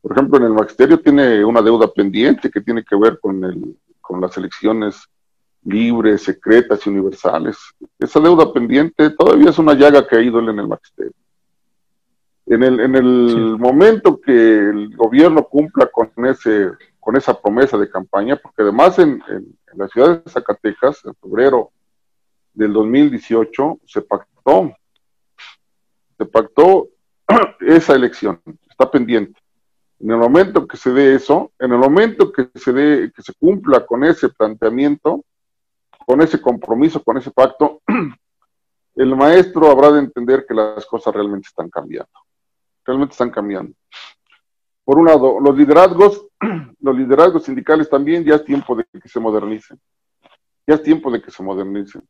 [0.00, 3.76] Por ejemplo, en el magisterio tiene una deuda pendiente que tiene que ver con, el,
[4.00, 5.08] con las elecciones
[5.66, 7.56] libres, secretas y universales.
[7.98, 11.12] Esa deuda pendiente todavía es una llaga que ha ido en el magisterio.
[12.46, 17.90] En el, en el momento que el gobierno cumpla con, ese, con esa promesa de
[17.90, 21.72] campaña, porque además en, en la ciudad de Zacatecas, en febrero
[22.54, 24.72] del 2018 se pactó,
[26.16, 26.88] se pactó
[27.60, 28.40] esa elección,
[28.70, 29.40] está pendiente.
[29.98, 33.32] En el momento que se dé eso, en el momento que se dé, que se
[33.34, 35.24] cumpla con ese planteamiento,
[36.06, 37.82] con ese compromiso, con ese pacto,
[38.94, 42.18] el maestro habrá de entender que las cosas realmente están cambiando.
[42.84, 43.74] Realmente están cambiando.
[44.84, 46.28] Por un lado, los liderazgos,
[46.80, 49.78] los liderazgos sindicales también ya es tiempo de que se modernicen.
[50.66, 52.02] Ya es tiempo de que se modernicen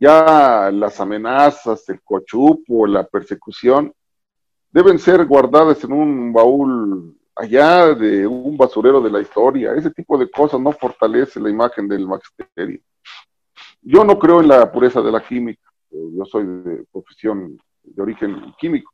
[0.00, 3.92] ya las amenazas, el cochupo, la persecución,
[4.70, 9.74] deben ser guardadas en un baúl allá de un basurero de la historia.
[9.74, 12.80] Ese tipo de cosas no fortalece la imagen del magisterio.
[13.80, 15.62] Yo no creo en la pureza de la química.
[15.90, 18.92] Yo soy de profesión de origen químico.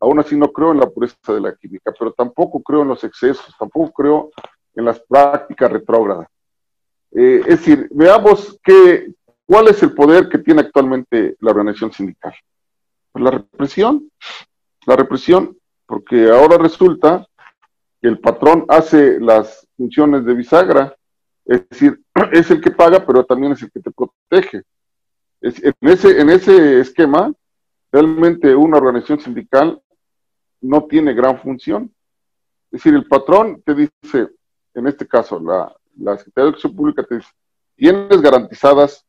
[0.00, 3.02] Aún así no creo en la pureza de la química, pero tampoco creo en los
[3.02, 4.30] excesos, tampoco creo
[4.74, 6.28] en las prácticas retrógradas.
[7.10, 9.12] Eh, es decir, veamos qué,
[9.48, 12.34] ¿Cuál es el poder que tiene actualmente la organización sindical?
[13.10, 14.10] Pues la represión.
[14.84, 17.26] La represión, porque ahora resulta
[18.02, 20.96] el patrón hace las funciones de bisagra,
[21.44, 22.00] es decir,
[22.32, 24.62] es el que paga, pero también es el que te protege.
[25.40, 27.32] en, ese, esquema,
[27.90, 29.80] realmente una organización sindical
[30.60, 31.92] no tiene gran función.
[32.70, 34.28] Es decir, el patrón te dice,
[34.74, 37.30] en este caso, la, la Secretaría de Educación Pública te dice,
[37.76, 39.04] tienes garantizadas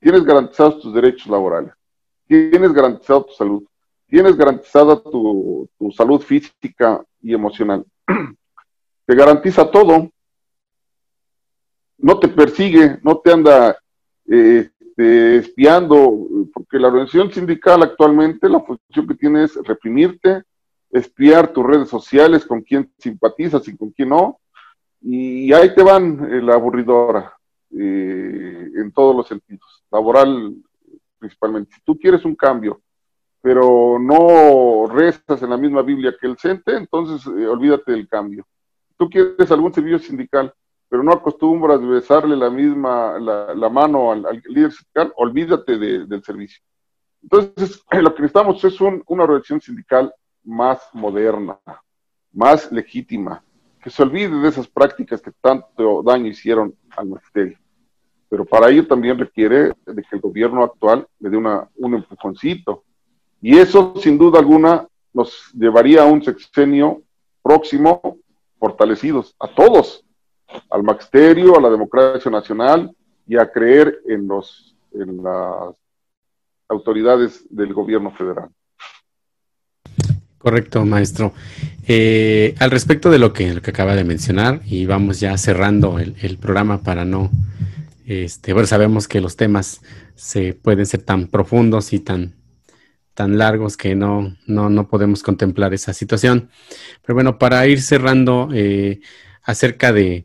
[0.00, 1.72] tienes garantizados tus derechos laborales,
[2.26, 3.62] tienes garantizado tu salud,
[4.08, 7.84] tienes garantizada tu, salud física y emocional.
[9.06, 10.10] te garantiza todo,
[11.98, 13.76] no te persigue, no te anda
[14.26, 20.42] eh, este, espiando, porque la organización sindical actualmente la función que tiene es reprimirte,
[20.90, 24.40] espiar tus redes sociales, con quién simpatizas y con quién no,
[25.00, 27.32] y ahí te van eh, la aburridora
[27.70, 30.54] eh, en todos los sentidos, laboral
[31.18, 31.74] principalmente.
[31.76, 32.82] Si tú quieres un cambio,
[33.42, 38.46] pero no rezas en la misma Biblia que el CENTE, entonces eh, olvídate del cambio.
[38.96, 40.52] Tú quieres algún servicio sindical,
[40.88, 46.62] pero no acostumbras besarle la misma, la, mano al, líder sindical, olvídate del servicio.
[47.22, 50.12] Entonces, lo que necesitamos es una organización sindical
[50.44, 51.58] más moderna,
[52.32, 53.42] más legítima,
[53.82, 57.58] que se olvide de esas prácticas que tanto daño hicieron al magisterio.
[58.28, 62.84] Pero para ello también requiere de que el gobierno actual le dé una, un empujoncito.
[63.40, 67.02] Y eso, sin duda alguna, nos llevaría a un sexenio
[67.42, 68.18] próximo
[68.58, 70.04] fortalecidos, a todos,
[70.70, 72.94] al magisterio, a la democracia nacional
[73.26, 75.74] y a creer en, los, en las
[76.68, 78.50] autoridades del gobierno federal.
[80.38, 81.34] Correcto, maestro.
[81.86, 85.98] Eh, al respecto de lo que, lo que acaba de mencionar, y vamos ya cerrando
[85.98, 87.30] el, programa para no,
[88.06, 89.82] este, bueno, sabemos que los temas
[90.14, 92.34] se pueden ser tan profundos y tan,
[93.20, 96.48] tan largos que no, no, no podemos contemplar esa situación.
[97.02, 99.00] Pero bueno, para ir cerrando eh,
[99.42, 100.24] acerca de,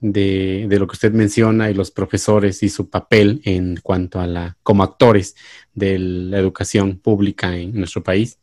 [0.00, 4.56] de, lo que usted menciona y los profesores y su papel en cuanto a la,
[4.64, 5.36] como actores
[5.72, 8.40] de la educación pública en nuestro país,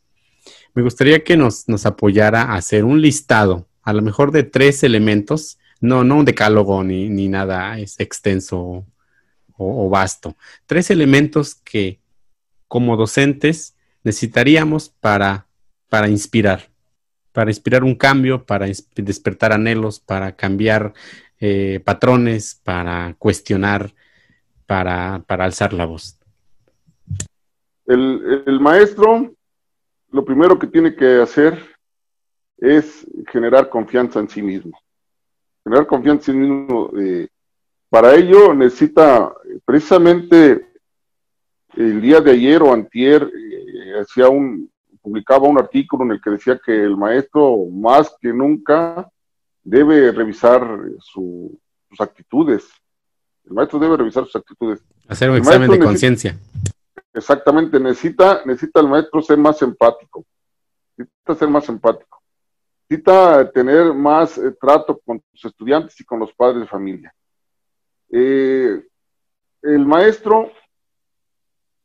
[0.72, 4.82] me gustaría que nos, nos apoyara a hacer un listado, a lo mejor de tres
[4.82, 8.86] elementos, no, no un decálogo ni, ni nada es extenso
[9.58, 12.00] o, vasto, tres elementos que
[12.66, 13.74] como docentes
[14.04, 15.46] necesitaríamos para,
[15.88, 16.70] para inspirar,
[17.32, 20.92] para inspirar un cambio, para despertar anhelos, para cambiar
[21.40, 23.92] eh, patrones, para cuestionar,
[24.66, 26.18] para, para alzar la voz.
[27.86, 29.34] El, el, maestro
[30.10, 31.58] lo primero que tiene que hacer
[32.58, 34.78] es generar confianza en sí mismo.
[35.64, 36.90] Generar confianza en sí mismo.
[36.98, 37.28] Eh,
[37.88, 39.32] para ello necesita
[39.64, 40.66] precisamente
[41.76, 43.59] el día de ayer o antier eh,
[43.98, 44.70] hacía un
[45.02, 49.10] publicaba un artículo en el que decía que el maestro más que nunca
[49.62, 50.62] debe revisar
[51.00, 51.58] sus
[51.98, 52.68] actitudes.
[53.44, 54.80] El maestro debe revisar sus actitudes.
[55.08, 56.38] Hacer un examen de conciencia.
[57.12, 60.24] Exactamente, necesita, necesita el maestro ser más empático,
[60.96, 62.22] necesita ser más empático,
[62.88, 67.12] necesita tener más eh, trato con sus estudiantes y con los padres de familia.
[68.10, 68.80] Eh,
[69.62, 70.52] el maestro,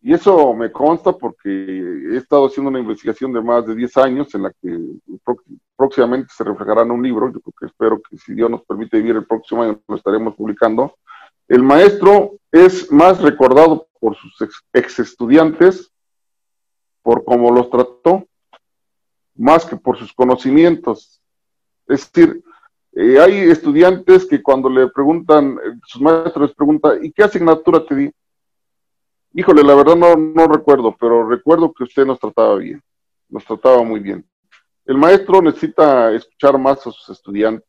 [0.06, 4.36] y eso me consta porque he estado haciendo una investigación de más de 10 años
[4.36, 4.80] en la que
[5.76, 8.98] próximamente se reflejará en un libro, yo creo que espero que si Dios nos permite
[8.98, 10.96] vivir el próximo año lo estaremos publicando.
[11.48, 14.40] El maestro es más recordado por sus
[14.74, 15.92] ex, estudiantes,
[17.02, 18.28] por cómo los trató,
[19.34, 21.20] más que por sus conocimientos.
[21.88, 22.44] Es decir,
[22.92, 27.84] eh, hay estudiantes que cuando le preguntan, eh, sus maestros les preguntan, ¿y qué asignatura
[27.84, 28.12] te di?
[29.38, 32.82] Híjole, la verdad no, recuerdo, pero recuerdo que usted nos trataba bien,
[33.28, 34.26] nos trataba muy bien.
[34.86, 37.68] El maestro necesita escuchar más a sus estudiantes,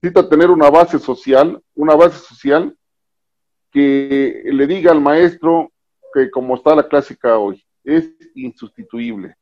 [0.00, 2.76] necesita tener una base social, una base social
[3.70, 5.70] que le diga al maestro
[6.12, 9.36] que como está la clásica hoy, es insustituible,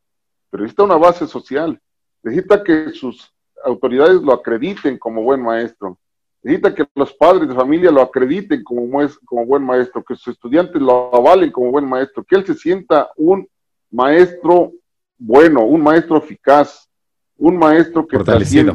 [0.50, 1.80] pero necesita una base social,
[2.22, 3.34] necesita que sus
[3.64, 5.98] autoridades lo acrediten como buen maestro,
[6.42, 10.80] necesita que los padres de familia lo acrediten como, como buen maestro, que sus estudiantes
[10.80, 13.46] lo avalen como buen maestro, que él se sienta un
[13.90, 14.72] maestro
[15.18, 16.88] bueno, un maestro eficaz,
[17.36, 18.72] un maestro que fortalecido.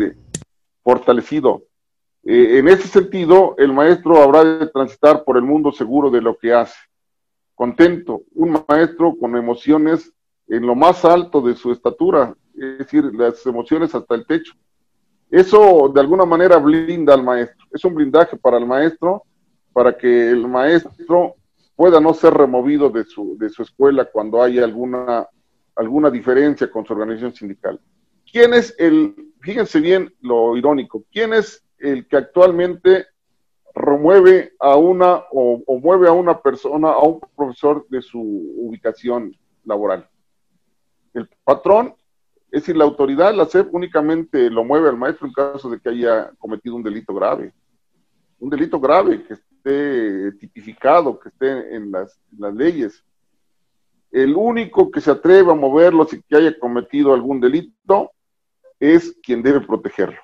[0.84, 1.63] fortalecido,
[2.24, 6.36] eh, en ese sentido, el maestro habrá de transitar por el mundo seguro de lo
[6.38, 6.78] que hace.
[7.53, 10.11] Contento, un maestro con emociones
[10.47, 14.53] en lo más alto de su estatura, es decir, las emociones hasta el techo.
[15.36, 17.65] Eso de alguna manera blinda al maestro.
[17.69, 19.23] Es un blindaje para el maestro,
[19.73, 21.36] para que el maestro
[21.75, 25.27] pueda no ser removido de su, de su escuela cuando haya alguna,
[25.75, 27.81] alguna diferencia con su organización sindical.
[28.31, 33.07] ¿Quién es el, fíjense bien lo irónico, quién es el que actualmente
[33.73, 40.07] remueve a una o, mueve a una persona, a un profesor de su ubicación laboral.
[41.13, 41.93] El patrón,
[42.52, 45.89] es decir, la autoridad, la SEP, únicamente lo mueve al maestro en caso de que
[45.89, 47.54] haya cometido un delito grave.
[48.39, 52.18] Un delito grave que esté tipificado, que esté en las,
[52.54, 53.04] leyes.
[54.12, 58.12] El único que se atreve a moverlo si que haya cometido algún delito
[58.80, 60.20] es quien debe protegerlo.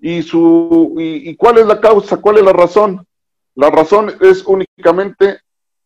[0.00, 2.16] ¿Y, su, y, cuál es la causa?
[2.16, 3.06] ¿Cuál es la razón?
[3.54, 5.40] La razón es únicamente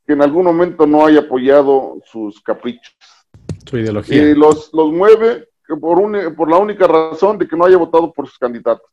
[0.07, 2.95] que en algún momento no haya apoyado sus caprichos.
[3.65, 4.31] Su ideología.
[4.31, 5.49] Y los, los mueve
[5.81, 8.91] por, un, por la única razón de que no haya votado por sus candidatos.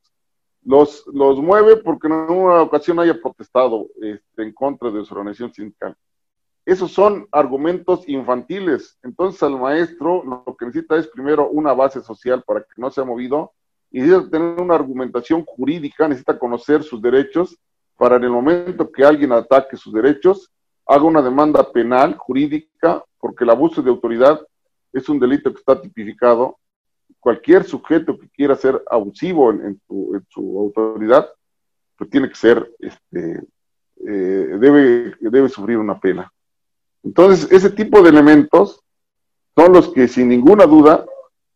[0.63, 5.53] Los, los mueve porque en una ocasión haya protestado este, en contra de su organización
[5.53, 5.95] sindical.
[6.65, 8.97] Esos son argumentos infantiles.
[9.01, 13.01] Entonces al maestro lo que necesita es primero una base social para que no se
[13.01, 13.53] ha movido
[13.89, 17.57] y necesita tener una argumentación jurídica, necesita conocer sus derechos
[17.97, 20.51] para en el momento que alguien ataque sus derechos,
[20.87, 24.41] haga una demanda penal, jurídica, porque el abuso de autoridad
[24.93, 26.57] es un delito que está tipificado.
[27.19, 31.29] Cualquier sujeto que quiera ser abusivo en, su, autoridad,
[31.97, 33.43] pues tiene que ser, este,
[34.07, 36.31] eh, debe, debe sufrir una pena.
[37.03, 38.81] Entonces, ese tipo de elementos
[39.55, 41.05] son los que sin ninguna duda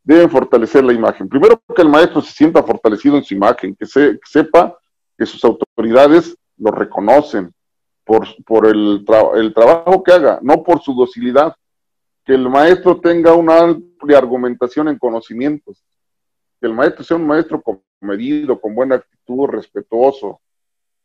[0.03, 1.27] deben fortalecer la imagen.
[1.27, 4.77] Primero que el maestro se sienta fortalecido en su imagen, que, sepa
[5.17, 7.51] que sus autoridades lo reconocen
[8.03, 9.03] por, por el,
[9.35, 11.55] el trabajo que haga, no por su docilidad.
[12.25, 15.83] Que el maestro tenga una amplia argumentación en conocimientos.
[16.59, 20.41] Que el maestro sea un maestro comedido, con buena actitud, respetuoso,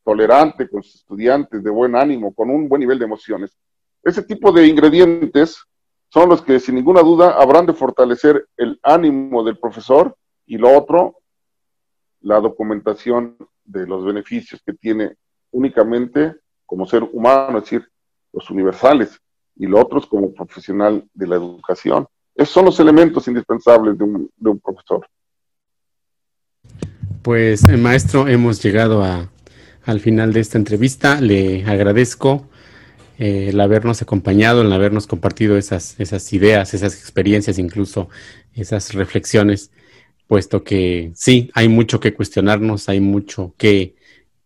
[0.05, 3.57] tolerante con sus estudiantes, de buen ánimo, con un buen nivel de emociones.
[4.03, 5.63] Ese tipo de ingredientes
[6.09, 10.17] son los que sin ninguna duda habrán de fortalecer el ánimo del profesor
[10.47, 11.19] y lo otro,
[12.23, 15.17] la documentación de los beneficios que tiene
[15.53, 16.35] únicamente
[16.67, 17.89] como ser humano, es decir,
[18.33, 19.21] los universales,
[19.61, 22.07] y lo otro como profesional de la educación.
[22.35, 25.07] Esos son los elementos indispensables de un, de un profesor.
[27.21, 29.31] Pues, eh, maestro, hemos llegado a,
[29.85, 31.21] al final de esta entrevista.
[31.21, 32.49] Le agradezco
[33.19, 38.09] eh, el habernos acompañado, el habernos compartido esas, esas ideas, esas experiencias, incluso
[38.55, 39.73] esas reflexiones,
[40.27, 43.95] puesto que sí, hay mucho que cuestionarnos, hay mucho que,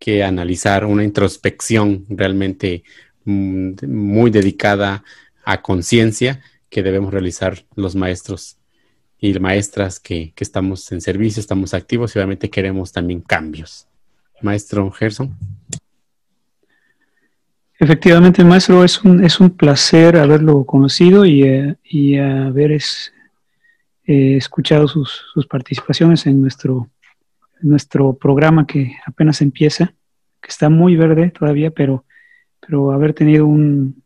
[0.00, 2.82] que analizar, una introspección realmente
[3.24, 5.04] muy dedicada
[5.44, 8.58] a conciencia que debemos realizar los maestros
[9.18, 13.86] y maestras que, que estamos en servicio, estamos activos y obviamente queremos también cambios.
[14.42, 15.36] Maestro Gerson.
[17.78, 23.12] Efectivamente, maestro, es un, es un placer haberlo conocido y, eh, y haber es,
[24.06, 26.88] eh, escuchado sus, sus, participaciones en nuestro,
[27.62, 29.94] nuestro programa que apenas empieza,
[30.40, 32.04] que está muy verde todavía, pero,
[32.66, 34.02] pero haber tenido un,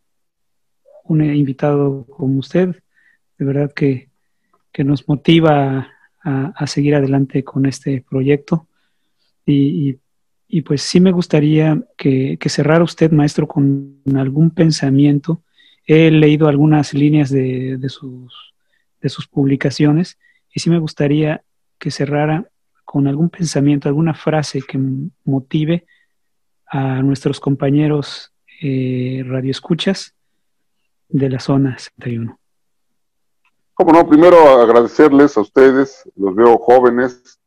[1.04, 2.76] un invitado como usted,
[3.38, 4.08] de verdad que,
[4.72, 5.88] que nos motiva
[6.22, 8.66] a, a, seguir adelante con este proyecto.
[9.46, 9.98] Y,
[10.48, 15.42] y pues sí me gustaría que, cerrara usted, maestro, con algún pensamiento.
[15.86, 18.54] He leído algunas líneas de, sus,
[19.00, 20.18] de sus publicaciones
[20.52, 21.44] y sí me gustaría
[21.78, 22.48] que cerrara
[22.86, 24.80] con algún pensamiento, alguna frase que
[25.24, 25.86] motive
[26.66, 30.14] a nuestros compañeros eh, radioescuchas
[31.08, 32.38] de la zona 61.
[33.74, 37.38] Como no, primero agradecerles a ustedes, los veo jóvenes,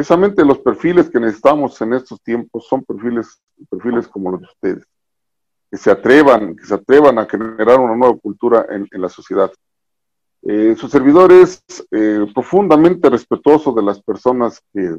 [0.00, 4.84] Precisamente los perfiles que necesitamos en estos tiempos son perfiles, perfiles como los de ustedes,
[5.70, 9.52] que se atrevan, que se atrevan a generar una nueva cultura en, la sociedad.
[10.40, 14.96] Eh, su servidor es eh, profundamente respetuoso de las personas que,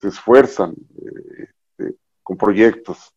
[0.00, 3.12] se esfuerzan eh, este, con proyectos.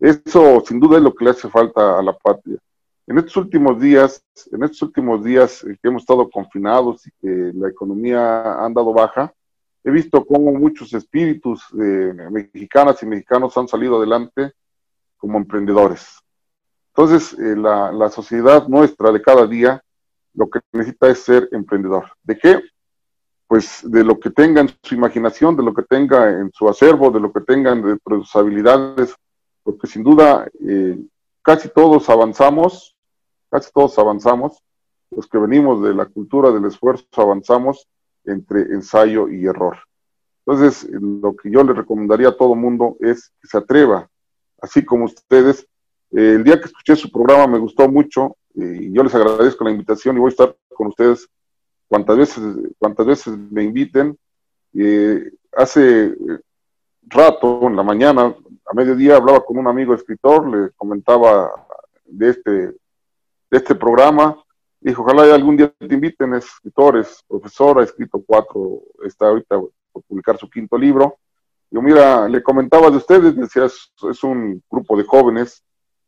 [0.00, 2.58] Eso sin duda es lo que le hace falta a la patria.
[3.06, 7.68] En estos últimos días, en estos últimos días que hemos estado confinados y que la
[7.68, 9.32] economía ha andado baja,
[9.84, 14.52] he visto cómo muchos espíritus de mexicanas y mexicanos han salido adelante
[15.18, 16.18] como emprendedores.
[16.94, 19.82] Entonces, eh, la, la, sociedad nuestra de cada día
[20.34, 22.12] lo que necesita es ser emprendedor.
[22.22, 22.62] ¿De qué?
[23.46, 27.10] Pues de lo que tenga en su imaginación, de lo que tenga en su acervo,
[27.10, 29.14] de lo que tengan de sus habilidades,
[29.62, 30.98] porque sin duda eh,
[31.42, 32.96] casi todos avanzamos,
[33.50, 34.62] casi todos avanzamos,
[35.10, 37.86] los que venimos de la cultura del esfuerzo avanzamos
[38.24, 39.78] entre ensayo y error.
[40.46, 44.08] Entonces, lo que yo le recomendaría a todo mundo es que se atreva,
[44.60, 45.66] así como ustedes.
[46.12, 49.70] Eh, el día que escuché su programa me gustó mucho y yo les agradezco la
[49.70, 51.28] invitación y voy a estar con ustedes
[51.86, 52.42] cuantas veces,
[52.78, 54.16] cuantas veces me inviten.
[54.74, 56.14] Eh, hace
[57.02, 58.34] rato, en la mañana,
[58.66, 61.50] a mediodía, hablaba con un amigo escritor, le comentaba
[62.04, 62.74] de este, de
[63.50, 64.36] este programa
[64.80, 69.60] Dijo, ojalá algún día te inviten, escritores, profesor, ha escrito cuatro, está ahorita
[69.92, 71.18] por publicar su quinto libro.
[71.70, 75.62] Yo, mira, le comentaba de ustedes, decía, es, un grupo de jóvenes,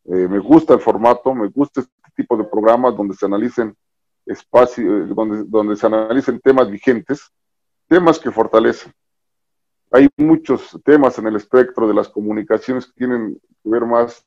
[0.06, 3.76] eh, me gusta el formato, me gusta este tipo de programas donde se analicen
[4.24, 7.30] espacios, eh, donde, donde se analicen temas vigentes,
[7.88, 8.90] temas que fortalecen.
[9.92, 14.24] Hay muchos temas en el espectro de las comunicaciones que tienen que ver más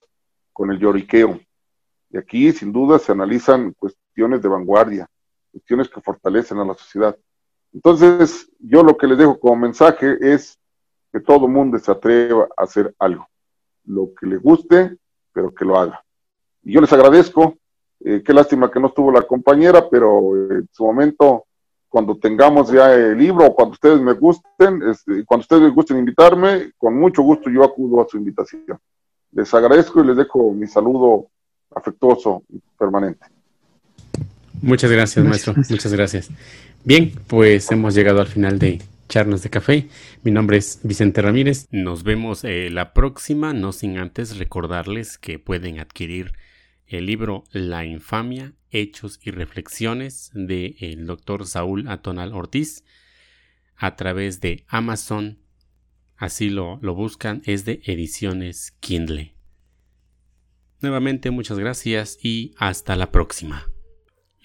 [0.53, 1.39] con el lloriqueo,
[2.11, 5.09] Y aquí, sin duda, se analizan cuestiones de vanguardia,
[5.51, 7.17] cuestiones que fortalecen a la sociedad.
[7.73, 10.57] Entonces, yo lo que les dejo como mensaje es
[11.11, 13.27] que todo mundo se atreva a hacer algo,
[13.85, 14.97] lo que le guste,
[15.33, 16.05] pero que lo haga.
[16.63, 17.57] Y yo les agradezco,
[18.01, 21.44] eh, qué lástima que no estuvo la compañera, pero en su momento,
[21.95, 25.97] cuando tengamos ya el libro, o cuando ustedes me gusten, este, cuando ustedes me gusten
[25.97, 28.77] invitarme, con mucho gusto yo acudo a su invitación.
[29.31, 31.27] Les agradezco y les dejo mi saludo
[31.73, 33.25] afectuoso y permanente.
[34.61, 35.53] Muchas gracias, maestro.
[35.69, 36.29] Muchas gracias.
[36.83, 39.87] Bien, pues hemos llegado al final de Charlas de Café.
[40.21, 41.67] Mi nombre es Vicente Ramírez.
[41.71, 46.33] Nos vemos eh, la próxima, no sin antes recordarles que pueden adquirir
[46.87, 52.83] el libro La infamia, hechos y reflexiones del el doctor Saúl Atonal Ortiz
[53.75, 55.39] a través de Amazon.
[56.17, 59.35] Así lo, lo buscan, es de ediciones Kindle.
[60.81, 63.67] Nuevamente muchas gracias y hasta la próxima.